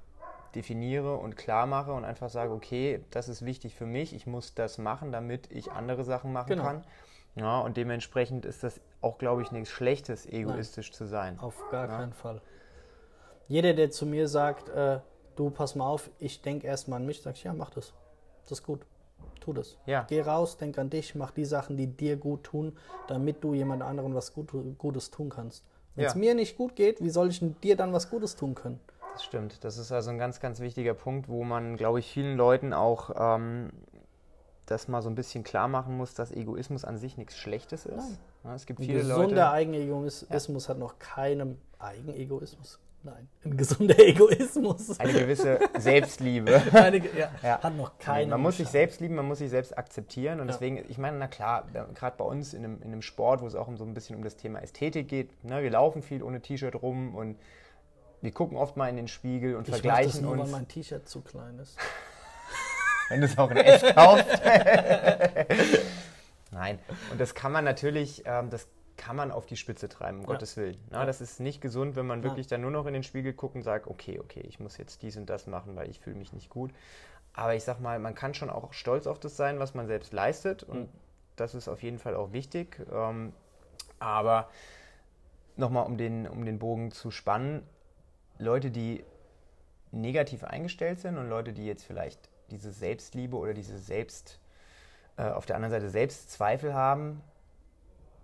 definiere 0.52 1.18
und 1.18 1.36
klar 1.38 1.66
mache 1.66 1.94
und 1.94 2.06
einfach 2.06 2.30
sage, 2.30 2.52
okay, 2.54 3.04
das 3.12 3.30
ist 3.30 3.46
wichtig 3.46 3.76
für 3.76 3.86
mich, 3.86 4.14
ich 4.14 4.28
muss 4.28 4.54
das 4.54 4.78
machen, 4.78 5.12
damit 5.12 5.52
ich 5.52 5.72
andere 5.72 6.04
Sachen 6.04 6.32
machen 6.34 6.50
Genau. 6.50 6.64
kann. 6.64 6.84
Ja, 7.36 7.60
und 7.62 7.78
dementsprechend 7.78 8.46
ist 8.46 8.64
das 8.64 8.82
auch, 9.00 9.18
glaube 9.18 9.42
ich, 9.42 9.52
nichts 9.52 9.70
Schlechtes, 9.70 10.26
egoistisch 10.26 10.92
zu 10.92 11.06
sein. 11.06 11.40
Auf 11.40 11.56
gar 11.72 11.88
Ja. 11.88 11.98
keinen 11.98 12.14
Fall. 12.14 12.42
Jeder, 13.48 13.74
der 13.74 13.92
zu 13.92 14.06
mir 14.06 14.28
sagt, 14.28 14.70
äh, 14.70 15.00
du 15.36 15.50
pass 15.50 15.76
mal 15.76 15.86
auf, 15.88 16.10
ich 16.20 16.42
denke 16.42 16.68
erstmal 16.68 17.00
an 17.00 17.06
mich, 17.06 17.22
sag 17.22 17.36
ich, 17.36 17.44
ja, 17.44 17.54
mach 17.54 17.70
das. 17.70 17.94
Das 18.44 18.60
ist 18.60 18.64
gut. 18.66 18.82
Tu 19.40 19.54
das. 19.54 19.78
Ja. 19.86 20.06
Geh 20.08 20.22
raus, 20.22 20.58
denk 20.58 20.78
an 20.78 20.90
dich, 20.90 21.16
mach 21.16 21.32
die 21.32 21.46
Sachen, 21.46 21.76
die 21.76 21.88
dir 21.88 22.16
gut 22.16 22.44
tun, 22.44 22.78
damit 23.08 23.44
du 23.44 23.54
jemand 23.54 23.82
anderen 23.82 24.14
was 24.14 24.34
gut, 24.34 24.52
Gutes 24.78 25.10
tun 25.10 25.30
kannst. 25.30 25.64
Wenn 25.96 26.06
es 26.06 26.14
Ja. 26.14 26.20
mir 26.20 26.36
nicht 26.36 26.58
gut 26.58 26.76
geht, 26.76 27.02
wie 27.04 27.10
soll 27.10 27.30
ich 27.30 27.42
dir 27.62 27.76
dann 27.76 27.92
was 27.92 28.10
Gutes 28.10 28.36
tun 28.36 28.56
können? 28.56 28.80
Das 29.14 29.24
stimmt. 29.24 29.64
Das 29.64 29.78
ist 29.78 29.92
also 29.92 30.10
ein 30.10 30.18
ganz, 30.18 30.40
ganz 30.40 30.60
wichtiger 30.60 30.94
Punkt, 30.94 31.28
wo 31.28 31.44
man, 31.44 31.78
glaube 31.78 32.00
ich, 32.00 32.12
vielen 32.12 32.38
Leuten 32.38 32.74
auch 32.74 33.12
ähm, 33.40 33.72
das 34.66 34.88
mal 34.88 35.02
so 35.02 35.10
ein 35.10 35.16
bisschen 35.16 35.44
klar 35.44 35.68
machen 35.68 35.98
muss, 35.98 36.14
dass 36.14 36.32
Egoismus 36.32 36.86
an 36.86 36.98
sich 36.98 37.18
nichts 37.18 37.38
Schlechtes 37.38 37.86
ist. 37.86 38.20
Ja, 38.44 38.56
es 38.56 38.66
gibt 38.66 38.80
Ein 38.80 38.86
viele 38.86 39.00
gesunder 39.00 39.24
Leute. 39.28 39.52
Eigenegoismus 39.52 40.70
hat 40.70 40.78
noch 40.80 40.98
keinem 41.00 41.58
Eigenegoismus. 41.80 42.80
Nein, 43.04 43.28
ein 43.44 43.58
gesunder 43.58 43.98
Egoismus. 43.98 45.00
Eine 45.00 45.14
gewisse 45.14 45.58
Selbstliebe. 45.80 46.62
Eine, 46.72 46.98
ja, 47.18 47.32
Ja. 47.42 47.60
Hat 47.64 47.76
noch 47.76 47.98
keinem. 47.98 48.30
man 48.30 48.42
muss 48.42 48.58
sich 48.58 48.68
selbst 48.68 49.02
lieben, 49.02 49.16
man 49.16 49.28
muss 49.28 49.40
sich 49.40 49.50
selbst 49.50 49.76
akzeptieren. 49.76 50.40
Und 50.40 50.48
Ja. 50.48 50.54
deswegen, 50.54 50.86
ich 50.88 51.00
meine, 51.00 51.18
na 51.18 51.28
klar, 51.28 51.66
gerade 51.96 52.16
bei 52.18 52.24
uns 52.26 52.54
in 52.54 52.64
einem, 52.64 52.78
in 52.84 52.92
einem 52.92 53.02
Sport, 53.02 53.42
wo 53.42 53.48
es 53.48 53.56
auch 53.56 53.68
um 53.68 53.76
so 53.76 53.86
ein 53.86 53.96
bisschen 53.96 54.16
um 54.16 54.24
das 54.24 54.36
Thema 54.38 54.60
Ästhetik 54.62 55.08
geht, 55.08 55.44
ne, 55.44 55.64
wir 55.64 55.72
laufen 55.72 56.04
viel 56.04 56.22
ohne 56.22 56.42
T-Shirt 56.42 56.76
rum 56.80 57.16
und 57.16 57.38
wir 58.22 58.32
gucken 58.32 58.58
oft 58.58 58.78
mal 58.78 58.88
in 58.90 58.96
den 58.96 59.08
Spiegel 59.08 59.56
und 59.56 59.68
Ich 59.68 59.74
mach 59.74 59.82
das 59.82 59.86
vergleichen 59.88 60.22
nur, 60.24 60.34
weil 60.34 60.42
uns. 60.42 60.52
mein 60.52 60.68
T-Shirt 60.68 61.08
zu 61.08 61.22
klein 61.22 61.60
ist. 61.60 61.78
wenn 63.10 63.22
du 63.22 63.26
es 63.26 63.38
auch 63.38 63.52
in 63.52 63.58
echt 63.58 63.96
kaufst. 63.96 64.26
Nein, 66.52 66.80
und 67.12 67.20
das 67.20 67.34
kann 67.34 67.52
man 67.52 67.64
natürlich, 67.64 68.24
ähm, 68.26 68.50
das 68.50 68.68
kann 68.98 69.16
man 69.16 69.32
auf 69.32 69.46
die 69.46 69.58
Spitze 69.58 69.90
treiben, 69.90 70.20
um 70.20 70.26
ja. 70.26 70.28
Gottes 70.28 70.58
Willen. 70.58 70.78
Na, 70.90 71.06
das 71.06 71.22
ist 71.22 71.40
nicht 71.40 71.62
gesund, 71.62 71.96
wenn 71.96 72.06
man 72.06 72.24
wirklich 72.24 72.48
dann 72.48 72.62
nur 72.62 72.72
noch 72.72 72.86
in 72.86 72.94
den 72.94 73.04
Spiegel 73.04 73.34
guckt 73.34 73.56
und 73.56 73.64
sagt, 73.64 73.88
okay, 73.88 74.20
okay, 74.20 74.42
ich 74.42 74.60
muss 74.60 74.78
jetzt 74.78 75.02
dies 75.02 75.18
und 75.18 75.30
das 75.30 75.48
machen, 75.48 75.76
weil 75.76 75.90
ich 75.90 76.00
fühle 76.00 76.18
mich 76.18 76.34
nicht 76.34 76.50
gut. 76.50 76.72
Aber 77.34 77.56
ich 77.56 77.64
sag 77.64 77.80
mal, 77.80 77.98
man 78.00 78.14
kann 78.14 78.34
schon 78.34 78.50
auch 78.50 78.74
stolz 78.74 79.08
auf 79.08 79.20
das 79.20 79.38
sein, 79.38 79.60
was 79.60 79.74
man 79.74 79.88
selbst 79.88 80.14
leistet. 80.14 80.64
Und 80.64 80.82
mhm. 80.82 80.90
das 81.36 81.56
ist 81.56 81.68
auf 81.68 81.82
jeden 81.82 81.98
Fall 81.98 82.16
auch 82.16 82.34
wichtig. 82.34 82.86
Ähm, 82.92 83.34
aber 84.00 84.50
nochmal, 85.56 85.86
um 85.86 85.98
den, 85.98 86.28
um 86.28 86.46
den 86.46 86.60
Bogen 86.60 86.92
zu 86.92 87.10
spannen, 87.10 87.64
Leute, 88.42 88.72
die 88.72 89.04
negativ 89.92 90.44
eingestellt 90.44 91.00
sind 91.00 91.18
und 91.18 91.30
Leute, 91.30 91.54
die 91.54 91.66
jetzt 91.66 91.84
vielleicht 91.84 92.30
diese 92.50 92.72
Selbstliebe 92.72 93.38
oder 93.38 93.54
diese 93.54 93.78
Selbst, 93.78 94.40
äh, 95.18 95.24
auf 95.24 95.46
der 95.46 95.56
anderen 95.56 95.72
Seite 95.72 95.90
Selbstzweifel 95.90 96.74
haben, 96.74 97.22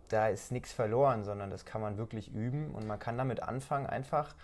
da 0.09 0.27
ist 0.27 0.51
nichts 0.51 0.71
verloren, 0.71 1.23
sondern 1.23 1.49
das 1.49 1.65
kann 1.65 1.81
man 1.81 1.97
wirklich 1.97 2.33
üben 2.33 2.73
und 2.73 2.87
man 2.87 2.97
kann 2.97 3.17
damit 3.17 3.43
anfangen, 3.43 3.85
einfach 3.85 4.35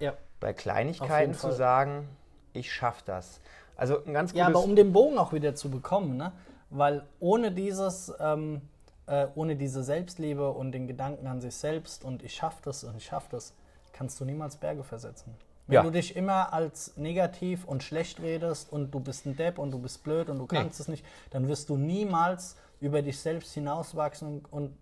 ja. 0.00 0.14
bei 0.40 0.52
Kleinigkeiten 0.52 1.34
zu 1.34 1.52
sagen, 1.52 2.08
ich 2.52 2.72
schaffe 2.72 3.02
das. 3.06 3.40
Also 3.76 4.04
ein 4.04 4.12
ganz 4.12 4.32
Ja, 4.32 4.48
aber 4.48 4.62
um 4.62 4.76
den 4.76 4.92
Bogen 4.92 5.18
auch 5.18 5.32
wieder 5.32 5.54
zu 5.54 5.70
bekommen, 5.70 6.16
ne? 6.16 6.32
weil 6.70 7.04
ohne 7.20 7.52
dieses, 7.52 8.12
ähm, 8.20 8.62
äh, 9.06 9.28
ohne 9.34 9.56
diese 9.56 9.82
Selbstliebe 9.82 10.50
und 10.50 10.72
den 10.72 10.86
Gedanken 10.86 11.26
an 11.26 11.40
sich 11.40 11.54
selbst 11.54 12.04
und 12.04 12.22
ich 12.22 12.34
schaffe 12.34 12.58
das 12.64 12.84
und 12.84 12.96
ich 12.96 13.04
schaffe 13.04 13.28
das, 13.30 13.54
kannst 13.92 14.20
du 14.20 14.24
niemals 14.24 14.56
Berge 14.56 14.84
versetzen. 14.84 15.34
Wenn 15.66 15.74
ja. 15.74 15.82
du 15.82 15.90
dich 15.90 16.16
immer 16.16 16.52
als 16.52 16.96
negativ 16.96 17.64
und 17.64 17.82
schlecht 17.82 18.20
redest 18.20 18.72
und 18.72 18.92
du 18.92 19.00
bist 19.00 19.26
ein 19.26 19.36
Depp 19.36 19.58
und 19.58 19.70
du 19.70 19.78
bist 19.78 20.02
blöd 20.02 20.28
und 20.28 20.38
du 20.38 20.46
kannst 20.46 20.78
nee. 20.78 20.82
es 20.82 20.88
nicht, 20.88 21.04
dann 21.30 21.48
wirst 21.48 21.68
du 21.68 21.76
niemals 21.76 22.56
über 22.80 23.00
dich 23.00 23.18
selbst 23.20 23.54
hinauswachsen 23.54 24.40
und, 24.40 24.52
und 24.52 24.76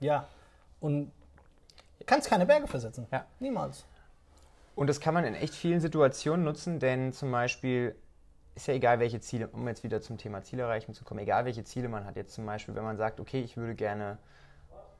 ja, 0.00 0.26
und 0.80 1.12
kannst 2.06 2.28
keine 2.28 2.46
Berge 2.46 2.66
versetzen. 2.66 3.06
Ja. 3.12 3.26
Niemals. 3.38 3.84
Und 4.74 4.88
das 4.88 4.98
kann 4.98 5.14
man 5.14 5.24
in 5.24 5.34
echt 5.34 5.54
vielen 5.54 5.80
Situationen 5.80 6.44
nutzen, 6.44 6.78
denn 6.78 7.12
zum 7.12 7.30
Beispiel 7.30 7.94
ist 8.54 8.66
ja 8.66 8.74
egal, 8.74 8.98
welche 8.98 9.20
Ziele, 9.20 9.48
um 9.48 9.66
jetzt 9.68 9.82
wieder 9.84 10.00
zum 10.00 10.16
Thema 10.16 10.42
Zielerreichen 10.42 10.94
zu 10.94 11.04
kommen, 11.04 11.20
egal 11.20 11.44
welche 11.44 11.64
Ziele 11.64 11.88
man 11.88 12.04
hat. 12.04 12.16
Jetzt 12.16 12.34
zum 12.34 12.46
Beispiel, 12.46 12.74
wenn 12.74 12.84
man 12.84 12.96
sagt, 12.96 13.20
okay, 13.20 13.40
ich 13.40 13.56
würde 13.56 13.74
gerne 13.74 14.18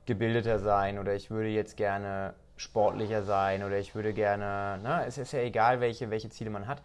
gebildeter 0.07 0.59
sein 0.59 0.99
oder 0.99 1.15
ich 1.15 1.31
würde 1.31 1.49
jetzt 1.49 1.77
gerne 1.77 2.35
sportlicher 2.57 3.23
sein 3.23 3.65
oder 3.65 3.79
ich 3.79 3.95
würde 3.95 4.13
gerne, 4.13 4.79
ne, 4.83 5.05
es 5.07 5.19
ist 5.19 5.33
ja 5.33 5.41
egal, 5.41 5.81
welche, 5.81 6.11
welche 6.11 6.31
Ziele 6.31 6.51
man 6.51 6.67
hat. 6.67 6.83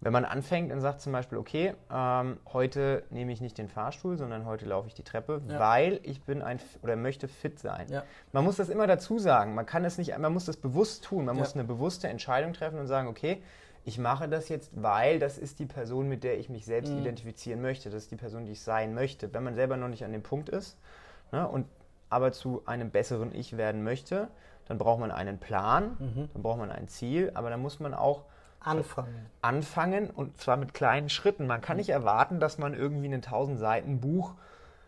Wenn 0.00 0.12
man 0.12 0.24
anfängt 0.26 0.70
und 0.70 0.80
sagt 0.80 1.00
zum 1.00 1.12
Beispiel, 1.12 1.38
okay, 1.38 1.74
ähm, 1.90 2.38
heute 2.52 3.04
nehme 3.08 3.32
ich 3.32 3.40
nicht 3.40 3.56
den 3.56 3.68
Fahrstuhl, 3.68 4.18
sondern 4.18 4.44
heute 4.44 4.66
laufe 4.66 4.86
ich 4.88 4.94
die 4.94 5.04
Treppe, 5.04 5.40
ja. 5.48 5.58
weil 5.58 6.00
ich 6.02 6.22
bin 6.22 6.42
ein 6.42 6.60
oder 6.82 6.94
möchte 6.96 7.26
fit 7.26 7.58
sein. 7.58 7.86
Ja. 7.88 8.02
Man 8.32 8.44
muss 8.44 8.56
das 8.56 8.68
immer 8.68 8.86
dazu 8.86 9.18
sagen. 9.18 9.54
Man 9.54 9.64
kann 9.64 9.84
es 9.84 9.96
nicht, 9.96 10.16
man 10.18 10.32
muss 10.32 10.44
das 10.44 10.58
bewusst 10.58 11.04
tun. 11.04 11.24
Man 11.24 11.36
ja. 11.36 11.40
muss 11.40 11.54
eine 11.54 11.64
bewusste 11.64 12.08
Entscheidung 12.08 12.52
treffen 12.52 12.78
und 12.78 12.86
sagen, 12.86 13.08
okay, 13.08 13.40
ich 13.86 13.98
mache 13.98 14.28
das 14.28 14.48
jetzt, 14.48 14.72
weil 14.74 15.18
das 15.18 15.38
ist 15.38 15.58
die 15.58 15.66
Person, 15.66 16.08
mit 16.08 16.24
der 16.24 16.38
ich 16.38 16.48
mich 16.48 16.64
selbst 16.64 16.92
mhm. 16.92 17.00
identifizieren 17.00 17.62
möchte. 17.62 17.88
Das 17.88 18.02
ist 18.02 18.10
die 18.10 18.16
Person, 18.16 18.44
die 18.44 18.52
ich 18.52 18.62
sein 18.62 18.94
möchte. 18.94 19.32
Wenn 19.32 19.44
man 19.44 19.54
selber 19.54 19.76
noch 19.76 19.88
nicht 19.88 20.04
an 20.04 20.12
dem 20.12 20.22
Punkt 20.22 20.48
ist 20.48 20.76
ne, 21.32 21.46
und 21.46 21.66
aber 22.10 22.32
zu 22.32 22.62
einem 22.66 22.90
besseren 22.90 23.34
Ich 23.34 23.56
werden 23.56 23.82
möchte, 23.82 24.28
dann 24.66 24.78
braucht 24.78 25.00
man 25.00 25.10
einen 25.10 25.38
Plan, 25.38 25.96
mhm. 25.98 26.28
dann 26.32 26.42
braucht 26.42 26.58
man 26.58 26.70
ein 26.70 26.88
Ziel, 26.88 27.30
aber 27.34 27.50
dann 27.50 27.60
muss 27.60 27.80
man 27.80 27.94
auch 27.94 28.22
anfangen. 28.60 29.26
Anfangen 29.42 30.10
und 30.10 30.38
zwar 30.38 30.56
mit 30.56 30.74
kleinen 30.74 31.08
Schritten. 31.08 31.46
Man 31.46 31.60
kann 31.60 31.76
nicht 31.76 31.90
erwarten, 31.90 32.40
dass 32.40 32.58
man 32.58 32.74
irgendwie 32.74 33.08
ein 33.08 33.14
1000 33.14 33.58
Seiten 33.58 34.00
Buch 34.00 34.34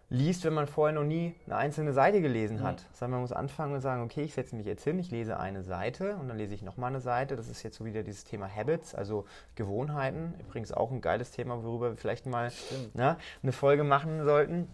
liest, 0.08 0.44
wenn 0.44 0.54
man 0.54 0.66
vorher 0.66 0.94
noch 0.94 1.04
nie 1.04 1.34
eine 1.46 1.56
einzelne 1.56 1.92
Seite 1.92 2.20
gelesen 2.20 2.62
hat. 2.62 2.76
Mhm. 2.76 2.94
Sondern 2.94 3.10
man 3.12 3.20
muss 3.22 3.32
anfangen 3.32 3.74
und 3.74 3.80
sagen, 3.80 4.02
okay, 4.02 4.22
ich 4.22 4.34
setze 4.34 4.54
mich 4.54 4.66
jetzt 4.66 4.84
hin, 4.84 4.98
ich 4.98 5.10
lese 5.10 5.38
eine 5.38 5.62
Seite 5.62 6.16
und 6.16 6.28
dann 6.28 6.38
lese 6.38 6.54
ich 6.54 6.62
nochmal 6.62 6.90
eine 6.90 7.00
Seite. 7.00 7.36
Das 7.36 7.48
ist 7.48 7.62
jetzt 7.62 7.76
so 7.76 7.84
wieder 7.84 8.02
dieses 8.02 8.24
Thema 8.24 8.48
Habits, 8.48 8.94
also 8.94 9.26
Gewohnheiten. 9.56 10.34
Übrigens 10.40 10.72
auch 10.72 10.90
ein 10.90 11.00
geiles 11.00 11.32
Thema, 11.32 11.62
worüber 11.62 11.90
wir 11.90 11.96
vielleicht 11.96 12.26
mal 12.26 12.52
ne, 12.94 13.16
eine 13.42 13.52
Folge 13.52 13.84
machen 13.84 14.24
sollten. 14.24 14.68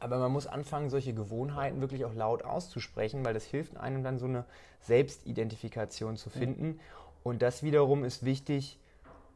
Aber 0.00 0.18
man 0.18 0.32
muss 0.32 0.46
anfangen, 0.46 0.90
solche 0.90 1.14
Gewohnheiten 1.14 1.80
wirklich 1.80 2.04
auch 2.04 2.14
laut 2.14 2.44
auszusprechen, 2.44 3.24
weil 3.24 3.34
das 3.34 3.44
hilft 3.44 3.76
einem 3.76 4.02
dann 4.02 4.18
so 4.18 4.26
eine 4.26 4.44
Selbstidentifikation 4.80 6.16
zu 6.16 6.30
finden. 6.30 6.66
Mhm. 6.66 6.80
Und 7.22 7.42
das 7.42 7.62
wiederum 7.62 8.04
ist 8.04 8.24
wichtig, 8.24 8.78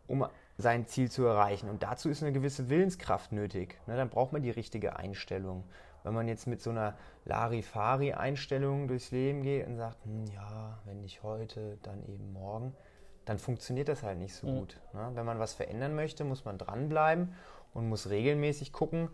um 0.06 0.26
sein 0.58 0.86
Ziel 0.86 1.10
zu 1.10 1.24
erreichen. 1.24 1.68
Und 1.68 1.82
dazu 1.82 2.08
ist 2.08 2.22
eine 2.22 2.32
gewisse 2.32 2.68
Willenskraft 2.68 3.32
nötig. 3.32 3.78
Ne, 3.86 3.96
dann 3.96 4.10
braucht 4.10 4.32
man 4.32 4.42
die 4.42 4.50
richtige 4.50 4.96
Einstellung. 4.96 5.64
Wenn 6.02 6.14
man 6.14 6.28
jetzt 6.28 6.46
mit 6.46 6.62
so 6.62 6.70
einer 6.70 6.96
Larifari-Einstellung 7.24 8.88
durchs 8.88 9.10
Leben 9.10 9.42
geht 9.42 9.66
und 9.66 9.76
sagt, 9.76 10.04
hm, 10.04 10.26
ja, 10.34 10.78
wenn 10.84 11.00
nicht 11.00 11.22
heute, 11.22 11.78
dann 11.82 12.02
eben 12.06 12.32
morgen, 12.32 12.74
dann 13.24 13.38
funktioniert 13.38 13.88
das 13.88 14.02
halt 14.02 14.18
nicht 14.18 14.34
so 14.34 14.46
mhm. 14.46 14.58
gut. 14.58 14.80
Ne? 14.92 15.10
Wenn 15.14 15.26
man 15.26 15.38
was 15.38 15.52
verändern 15.52 15.94
möchte, 15.94 16.24
muss 16.24 16.44
man 16.44 16.58
dranbleiben 16.58 17.34
und 17.74 17.88
muss 17.88 18.08
regelmäßig 18.08 18.72
gucken, 18.72 19.10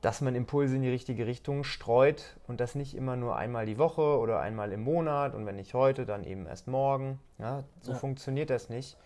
dass 0.00 0.20
man 0.20 0.34
Impulse 0.34 0.76
in 0.76 0.82
die 0.82 0.90
richtige 0.90 1.26
Richtung 1.26 1.64
streut 1.64 2.36
und 2.46 2.60
das 2.60 2.74
nicht 2.74 2.94
immer 2.94 3.16
nur 3.16 3.36
einmal 3.36 3.66
die 3.66 3.78
Woche 3.78 4.18
oder 4.18 4.40
einmal 4.40 4.72
im 4.72 4.82
Monat 4.82 5.34
und 5.34 5.44
wenn 5.46 5.56
nicht 5.56 5.74
heute, 5.74 6.06
dann 6.06 6.24
eben 6.24 6.46
erst 6.46 6.68
morgen. 6.68 7.18
Ja, 7.38 7.64
so 7.80 7.92
ja. 7.92 7.98
funktioniert 7.98 8.50
das 8.50 8.68
nicht. 8.68 8.96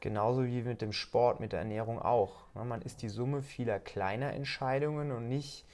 Genauso 0.00 0.46
wie 0.46 0.62
mit 0.62 0.80
dem 0.80 0.92
Sport, 0.92 1.40
mit 1.40 1.52
der 1.52 1.58
Ernährung 1.58 2.00
auch. 2.00 2.44
Man 2.54 2.82
ist 2.82 3.02
die 3.02 3.08
Summe 3.08 3.42
vieler 3.42 3.80
kleiner 3.80 4.32
Entscheidungen 4.32 5.10
und 5.10 5.28
nicht, 5.28 5.64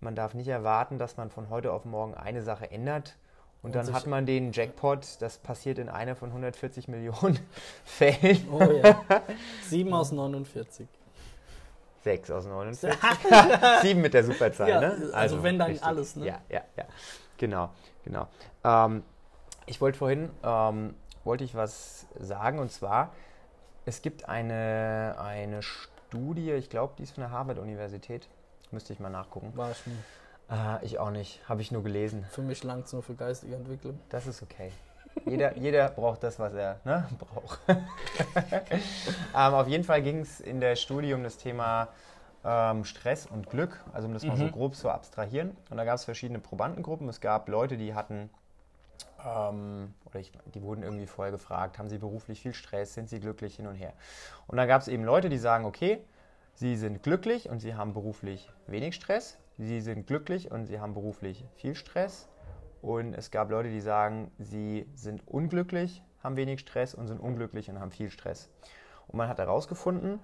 man 0.00 0.16
darf 0.16 0.34
nicht 0.34 0.48
erwarten, 0.48 0.98
dass 0.98 1.16
man 1.16 1.30
von 1.30 1.50
heute 1.50 1.72
auf 1.72 1.84
morgen 1.84 2.14
eine 2.14 2.42
Sache 2.42 2.70
ändert 2.70 3.16
und, 3.62 3.76
und 3.76 3.76
dann 3.76 3.92
hat 3.94 4.06
man 4.06 4.24
den 4.24 4.52
Jackpot, 4.52 5.20
das 5.20 5.38
passiert 5.38 5.78
in 5.78 5.88
einer 5.88 6.16
von 6.16 6.30
140 6.30 6.88
Millionen 6.88 7.38
Fällen. 7.84 8.48
Oh 8.50 8.62
ja. 8.62 9.04
7 9.68 9.92
aus 9.92 10.12
49. 10.12 10.88
6 12.02 12.30
aus 12.30 12.46
49. 12.46 12.98
7 13.82 14.00
mit 14.02 14.14
der 14.14 14.24
Superzahl, 14.24 14.68
ja, 14.68 14.80
ne? 14.80 14.90
Also, 14.90 15.12
also, 15.12 15.42
wenn 15.42 15.58
dann 15.58 15.68
richtig. 15.68 15.86
alles, 15.86 16.16
ne? 16.16 16.26
Ja, 16.26 16.40
ja, 16.48 16.62
ja. 16.76 16.84
Genau, 17.36 17.70
genau. 18.04 18.28
Ähm, 18.64 19.02
ich 19.66 19.80
wollte 19.80 19.98
vorhin, 19.98 20.30
ähm, 20.42 20.94
wollte 21.24 21.44
ich 21.44 21.54
was 21.54 22.06
sagen 22.18 22.58
und 22.58 22.72
zwar, 22.72 23.12
es 23.86 24.02
gibt 24.02 24.28
eine, 24.28 25.16
eine 25.18 25.62
Studie, 25.62 26.52
ich 26.52 26.70
glaube, 26.70 26.94
die 26.98 27.04
ist 27.04 27.12
von 27.12 27.22
der 27.22 27.30
Harvard-Universität. 27.30 28.28
Müsste 28.70 28.92
ich 28.92 29.00
mal 29.00 29.10
nachgucken. 29.10 29.52
War 29.56 29.70
ich 29.72 29.86
nie. 29.86 29.96
Äh, 30.50 30.84
ich 30.84 30.98
auch 30.98 31.10
nicht. 31.10 31.40
Habe 31.48 31.60
ich 31.60 31.72
nur 31.72 31.82
gelesen. 31.82 32.24
Für 32.30 32.42
mich 32.42 32.62
langt 32.62 32.86
es 32.86 32.92
nur 32.92 33.02
für 33.02 33.14
geistige 33.14 33.56
Entwicklung. 33.56 33.98
Das 34.10 34.26
ist 34.26 34.42
okay. 34.42 34.72
Jeder, 35.26 35.56
jeder 35.56 35.88
braucht 35.90 36.22
das, 36.22 36.38
was 36.38 36.54
er 36.54 36.80
ne, 36.84 37.08
braucht. 37.18 37.60
ähm, 37.68 39.54
auf 39.54 39.68
jeden 39.68 39.84
Fall 39.84 40.02
ging 40.02 40.20
es 40.20 40.40
in 40.40 40.60
der 40.60 40.76
Studie 40.76 41.12
um 41.14 41.22
das 41.22 41.36
Thema 41.36 41.88
ähm, 42.44 42.84
Stress 42.84 43.26
und 43.26 43.50
Glück, 43.50 43.82
also 43.92 44.08
um 44.08 44.14
das 44.14 44.22
mhm. 44.22 44.28
mal 44.30 44.36
so 44.36 44.44
mhm. 44.44 44.52
grob 44.52 44.74
zu 44.74 44.88
abstrahieren. 44.88 45.56
Und 45.68 45.76
da 45.76 45.84
gab 45.84 45.96
es 45.96 46.04
verschiedene 46.04 46.38
Probandengruppen. 46.38 47.08
Es 47.08 47.20
gab 47.20 47.48
Leute, 47.48 47.76
die 47.76 47.94
hatten 47.94 48.30
ähm, 49.24 49.94
oder 50.04 50.20
ich, 50.20 50.32
die 50.54 50.62
wurden 50.62 50.82
irgendwie 50.82 51.06
vorher 51.06 51.32
gefragt, 51.32 51.78
haben 51.78 51.88
sie 51.88 51.98
beruflich 51.98 52.40
viel 52.40 52.54
Stress, 52.54 52.94
sind 52.94 53.08
sie 53.08 53.20
glücklich 53.20 53.56
hin 53.56 53.66
und 53.66 53.74
her. 53.74 53.92
Und 54.46 54.56
dann 54.56 54.68
gab 54.68 54.82
es 54.82 54.88
eben 54.88 55.04
Leute, 55.04 55.28
die 55.28 55.38
sagen, 55.38 55.64
okay, 55.64 56.02
sie 56.54 56.76
sind 56.76 57.02
glücklich 57.02 57.48
und 57.48 57.60
sie 57.60 57.74
haben 57.74 57.92
beruflich 57.92 58.50
wenig 58.66 58.94
Stress, 58.94 59.38
sie 59.58 59.80
sind 59.80 60.06
glücklich 60.06 60.50
und 60.50 60.66
sie 60.66 60.80
haben 60.80 60.94
beruflich 60.94 61.44
viel 61.56 61.74
Stress. 61.74 62.28
Und 62.82 63.14
es 63.14 63.30
gab 63.30 63.50
Leute, 63.50 63.68
die 63.68 63.80
sagen, 63.80 64.30
sie 64.38 64.86
sind 64.94 65.26
unglücklich, 65.26 66.02
haben 66.22 66.36
wenig 66.36 66.60
Stress 66.60 66.94
und 66.94 67.08
sind 67.08 67.20
unglücklich 67.20 67.68
und 67.70 67.78
haben 67.78 67.90
viel 67.90 68.10
Stress. 68.10 68.48
Und 69.08 69.18
man 69.18 69.28
hat 69.28 69.38
herausgefunden, 69.38 70.20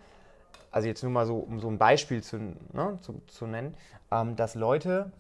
also 0.71 0.89
jetzt 0.89 1.03
nur 1.03 1.13
mal 1.13 1.27
so, 1.27 1.37
um 1.39 1.61
so 1.61 1.69
ein 1.69 1.79
Beispiel 1.79 2.23
zu, 2.23 2.39
ne, 2.39 2.99
zu, 3.01 3.21
zu 3.27 3.47
nennen, 3.47 3.75
ähm, 4.11 4.37
dass 4.37 4.55
Leute 4.55 5.13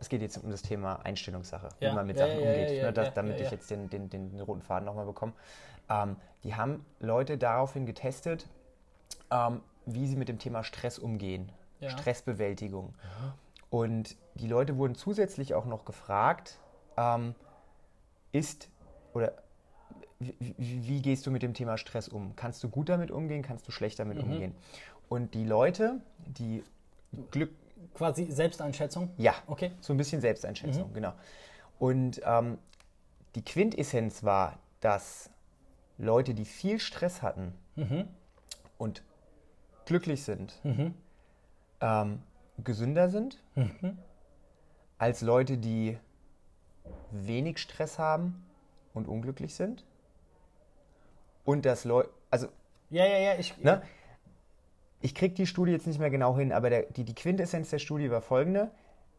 es 0.00 0.08
geht 0.08 0.22
jetzt 0.22 0.38
um 0.38 0.50
das 0.50 0.62
Thema 0.62 1.00
Einstellungssache, 1.04 1.68
ja. 1.78 1.90
wie 1.90 1.94
man 1.94 2.06
mit 2.06 2.16
ja, 2.16 2.26
Sachen 2.26 2.40
ja, 2.40 2.50
umgeht, 2.50 2.82
ne, 2.82 2.92
das, 2.92 3.14
damit 3.14 3.38
ich 3.38 3.50
jetzt 3.50 3.70
den, 3.70 3.90
den, 3.90 4.08
den, 4.08 4.40
roten 4.40 4.62
Faden 4.62 4.86
nochmal 4.86 5.04
bekomme. 5.04 5.34
Ähm, 5.88 6.16
die 6.42 6.54
haben 6.54 6.84
Leute 7.00 7.36
daraufhin 7.36 7.84
getestet, 7.84 8.48
ähm, 9.30 9.60
wie 9.84 10.06
sie 10.06 10.16
mit 10.16 10.28
dem 10.28 10.38
Thema 10.38 10.64
Stress 10.64 10.98
umgehen, 10.98 11.52
Stressbewältigung. 11.86 12.94
Und 13.68 14.16
die 14.34 14.48
Leute 14.48 14.76
wurden 14.76 14.94
zusätzlich 14.94 15.54
auch 15.54 15.64
noch 15.64 15.84
gefragt, 15.84 16.58
ähm, 16.96 17.34
ist 18.32 18.68
oder 19.12 19.32
wie, 20.18 21.00
gehst 21.00 21.26
du 21.26 21.30
mit 21.30 21.42
dem 21.42 21.54
Thema 21.54 21.78
Stress 21.78 22.08
um? 22.08 22.36
Kannst 22.36 22.62
du 22.62 22.68
gut 22.68 22.90
damit 22.90 23.10
umgehen? 23.10 23.42
Kannst 23.42 23.66
du 23.66 23.72
schlecht 23.72 23.98
damit 23.98 24.18
mhm. 24.18 24.32
umgehen? 24.32 24.54
Und 25.08 25.34
die 25.34 25.44
Leute, 25.44 26.00
die 26.26 26.62
Glück, 27.30 27.50
Quasi 27.94 28.30
Selbsteinschätzung? 28.30 29.10
Ja, 29.16 29.34
okay. 29.46 29.72
So 29.80 29.94
ein 29.94 29.96
bisschen 29.96 30.20
Selbsteinschätzung, 30.20 30.90
mhm. 30.90 30.94
genau. 30.94 31.12
Und 31.78 32.20
ähm, 32.24 32.58
die 33.34 33.42
Quintessenz 33.42 34.22
war, 34.22 34.58
dass 34.80 35.30
Leute, 35.96 36.34
die 36.34 36.44
viel 36.44 36.78
Stress 36.78 37.22
hatten 37.22 37.54
mhm. 37.76 38.06
und 38.76 39.02
glücklich 39.86 40.22
sind, 40.22 40.60
ähm, 41.80 42.22
gesünder 42.62 43.08
sind 43.08 43.42
als 44.98 45.22
Leute, 45.22 45.56
die 45.56 45.98
wenig 47.10 47.58
Stress 47.58 47.98
haben 47.98 48.44
und 48.94 49.08
unglücklich 49.08 49.54
sind. 49.54 49.84
Und 51.44 51.64
dass 51.66 51.84
Leute, 51.84 52.10
also 52.30 52.48
Ja, 52.90 53.04
ja, 53.06 53.18
ja, 53.18 53.34
ich. 53.38 53.56
Ne? 53.58 53.82
Ich 55.00 55.14
kriege 55.14 55.34
die 55.34 55.46
Studie 55.46 55.72
jetzt 55.72 55.86
nicht 55.86 55.98
mehr 55.98 56.10
genau 56.10 56.36
hin, 56.36 56.52
aber 56.52 56.68
der, 56.70 56.82
die, 56.82 57.04
die 57.04 57.14
Quintessenz 57.14 57.70
der 57.70 57.78
Studie 57.78 58.10
war 58.10 58.20
folgende, 58.20 58.70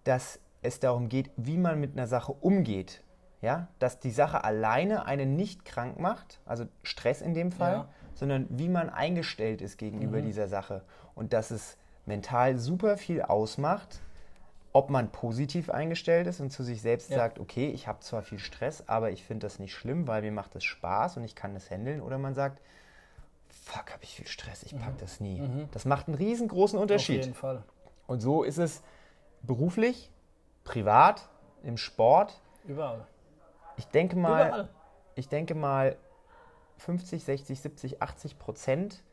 dass 0.04 0.40
es 0.62 0.80
darum 0.80 1.10
geht, 1.10 1.32
wie 1.38 1.58
man 1.58 1.80
mit 1.80 1.94
einer 1.94 2.08
Sache 2.08 2.32
umgeht. 2.34 3.02
Ja? 3.42 3.68
Dass 3.80 4.00
die 4.00 4.12
Sache 4.12 4.44
alleine 4.44 5.06
einen 5.06 5.36
nicht 5.36 5.66
krank 5.66 6.00
macht, 6.00 6.40
also 6.46 6.66
Stress 6.84 7.22
in 7.22 7.34
dem 7.34 7.52
Fall, 7.52 7.74
Ja. 7.74 7.90
sondern 8.14 8.46
wie 8.50 8.70
man 8.70 8.90
eingestellt 8.92 9.62
ist 9.62 9.78
gegenüber 9.78 10.22
dieser 10.22 10.48
Sache. 10.48 10.84
Und 11.16 11.34
dass 11.34 11.50
es 11.50 11.78
mental 12.06 12.60
super 12.60 12.98
viel 12.98 13.22
ausmacht, 13.24 14.02
ob 14.74 14.90
man 14.90 15.12
positiv 15.12 15.70
eingestellt 15.70 16.28
ist 16.28 16.40
und 16.40 16.50
zu 16.50 16.64
sich 16.64 16.82
selbst 16.82 17.10
Ja. 17.10 17.18
sagt, 17.18 17.40
okay, 17.40 17.70
ich 17.70 17.88
habe 17.88 18.00
zwar 18.00 18.22
viel 18.22 18.40
Stress, 18.40 18.88
aber 18.88 19.12
ich 19.12 19.24
finde 19.24 19.46
das 19.46 19.60
nicht 19.60 19.74
schlimm, 19.74 20.08
weil 20.08 20.22
mir 20.22 20.32
macht 20.32 20.56
es 20.56 20.64
Spaß 20.64 21.18
und 21.18 21.24
ich 21.24 21.36
kann 21.36 21.54
das 21.54 21.70
handeln. 21.70 22.02
Oder 22.02 22.18
man 22.18 22.34
sagt, 22.34 22.62
fuck, 23.50 23.92
habe 23.92 24.04
ich 24.04 24.16
viel 24.16 24.28
Stress, 24.28 24.64
ich 24.64 24.78
pack 24.78 24.98
das 25.00 25.20
nie. 25.20 25.42
Das 25.72 25.84
macht 25.86 26.08
einen 26.08 26.16
riesengroßen 26.16 26.78
Auf 26.78 26.84
Unterschied. 26.84 27.22
jeden 27.22 27.34
Fall. 27.34 27.64
Und 28.08 28.22
so 28.22 28.44
ist 28.44 28.58
es 28.58 28.82
beruflich, 29.42 30.10
privat, 30.64 31.28
im 31.64 31.78
Sport. 31.78 32.42
Überall. 32.66 33.06
Ich 33.78 33.86
denke 33.88 34.16
mal, 34.16 34.48
Überall. 34.48 34.70
ich 35.16 35.28
denke 35.28 35.54
mal 35.56 35.98
50, 36.78 37.24
60, 37.24 37.60
70, 37.60 38.02
80 38.02 38.40
Prozent 38.40 39.04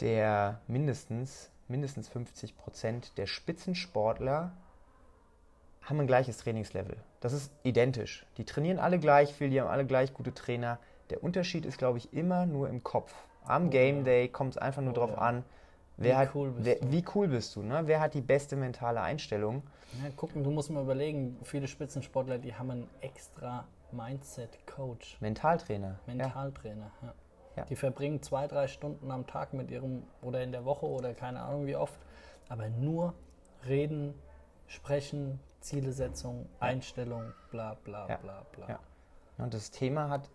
der 0.00 0.60
mindestens, 0.68 1.50
mindestens 1.66 2.08
50 2.08 2.56
Prozent 2.56 3.18
der 3.18 3.26
Spitzensportler 3.26 4.52
haben 5.88 6.00
ein 6.00 6.06
gleiches 6.06 6.38
Trainingslevel. 6.38 6.96
Das 7.20 7.32
ist 7.32 7.52
identisch. 7.62 8.26
Die 8.36 8.44
trainieren 8.44 8.78
alle 8.78 8.98
gleich 8.98 9.32
viel, 9.34 9.50
die 9.50 9.60
haben 9.60 9.68
alle 9.68 9.86
gleich 9.86 10.12
gute 10.12 10.34
Trainer. 10.34 10.78
Der 11.10 11.22
Unterschied 11.24 11.64
ist, 11.64 11.78
glaube 11.78 11.98
ich, 11.98 12.12
immer 12.12 12.46
nur 12.46 12.68
im 12.68 12.82
Kopf. 12.82 13.14
Am 13.44 13.70
Game 13.70 14.04
Day 14.04 14.28
kommt 14.28 14.54
es 14.54 14.58
einfach 14.58 14.82
nur 14.82 14.92
Oh 14.92 14.96
drauf 14.96 15.10
ja. 15.12 15.18
an, 15.18 15.44
wer 15.96 16.14
Wie 16.14 16.16
hat, 16.18 16.34
cool 16.34 16.50
bist 16.50 16.66
wer, 16.66 16.74
du? 16.76 16.92
wie 16.92 17.04
cool 17.14 17.28
bist 17.28 17.56
du, 17.56 17.62
ne? 17.62 17.82
wer 17.86 18.00
hat 18.00 18.12
die 18.12 18.20
beste 18.20 18.56
mentale 18.56 19.00
Einstellung. 19.00 19.62
Ja, 20.02 20.10
gucken, 20.16 20.44
du 20.44 20.50
musst 20.50 20.70
mal 20.70 20.82
überlegen, 20.82 21.38
viele 21.44 21.66
Spitzensportler, 21.66 22.36
die 22.36 22.54
haben 22.54 22.70
einen 22.70 22.88
extra 23.00 23.66
Mindset-Coach, 23.92 25.16
Mentaltrainer. 25.20 25.98
Mentaltrainer. 26.06 26.90
Ja. 27.02 27.14
Ja. 27.56 27.64
Die 27.64 27.74
verbringen 27.76 28.22
zwei, 28.22 28.46
drei 28.46 28.68
Stunden 28.68 29.10
am 29.10 29.26
Tag 29.26 29.54
mit 29.54 29.70
ihrem, 29.70 30.04
oder 30.22 30.42
in 30.42 30.52
der 30.52 30.64
Woche 30.64 30.86
oder 30.86 31.14
keine 31.14 31.40
Ahnung 31.40 31.66
wie 31.66 31.74
oft, 31.74 31.98
aber 32.48 32.68
nur 32.68 33.14
reden, 33.66 34.14
sprechen, 34.66 35.40
Zielesetzung, 35.60 36.48
Einstellung, 36.60 37.32
bla 37.50 37.74
bla 37.84 38.08
Ja. 38.08 38.16
bla 38.16 38.46
bla. 38.52 38.68
Ja. 38.68 38.78
Und 39.38 39.54
das 39.54 39.70
Thema 39.70 40.08
hat 40.10 40.28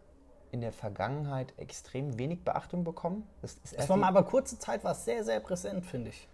in 0.51 0.62
der 0.62 0.72
Vergangenheit 0.72 1.53
extrem 1.58 2.18
wenig 2.20 2.44
Beachtung 2.44 2.84
bekommen. 2.84 3.27
Das 3.42 3.53
ist 3.63 3.74
Es 3.74 3.89
war 3.89 3.98
mal 3.98 4.08
aber 4.08 4.24
kurze 4.24 4.60
Zeit 4.60 4.84
war 4.84 4.92
es 4.92 5.03
sehr, 5.06 5.24
sehr 5.24 5.39
präsent, 5.39 5.86
finde 5.86 6.10
ich. 6.10 6.27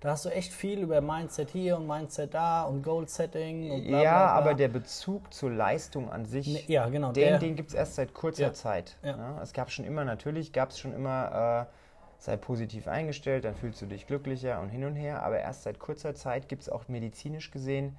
Da 0.00 0.10
hast 0.10 0.24
du 0.24 0.28
echt 0.28 0.52
viel 0.52 0.80
über 0.80 1.00
Mindset 1.00 1.50
hier 1.50 1.76
und 1.76 1.86
Mindset 1.86 2.34
da 2.34 2.64
und 2.64 2.82
Goal 2.82 3.08
Setting 3.08 3.70
und 3.70 3.86
bla 3.86 4.02
ja, 4.02 4.10
bla 4.12 4.24
bla. 4.26 4.32
aber 4.34 4.54
der 4.54 4.68
Bezug 4.68 5.32
zur 5.32 5.50
Leistung 5.50 6.10
an 6.10 6.26
sich, 6.26 6.46
Ne, 6.46 6.72
ja, 6.72 6.88
genau, 6.88 7.12
den, 7.12 7.28
der- 7.28 7.38
den 7.38 7.56
gibt 7.56 7.70
es 7.70 7.74
erst 7.74 7.94
seit 7.96 8.12
kurzer 8.14 8.42
Ja. 8.44 8.52
Zeit. 8.52 8.96
Ja. 9.02 9.16
ne? 9.16 9.40
Es 9.42 9.52
gab 9.52 9.70
schon 9.70 9.84
immer, 9.84 10.04
natürlich 10.04 10.52
gab 10.52 10.70
es 10.70 10.78
schon 10.78 10.92
immer, 10.92 11.66
äh, 11.68 11.72
sei 12.18 12.36
positiv 12.36 12.88
eingestellt, 12.88 13.44
dann 13.44 13.54
fühlst 13.56 13.80
du 13.82 13.86
dich 13.86 14.06
glücklicher 14.06 14.60
und 14.60 14.68
hin 14.68 14.84
und 14.84 14.96
her, 14.96 15.22
aber 15.22 15.38
erst 15.40 15.64
seit 15.64 15.78
kurzer 15.78 16.14
Zeit 16.14 16.48
gibt 16.48 16.62
es 16.62 16.68
auch 16.68 16.88
medizinisch 16.88 17.50
gesehen 17.50 17.96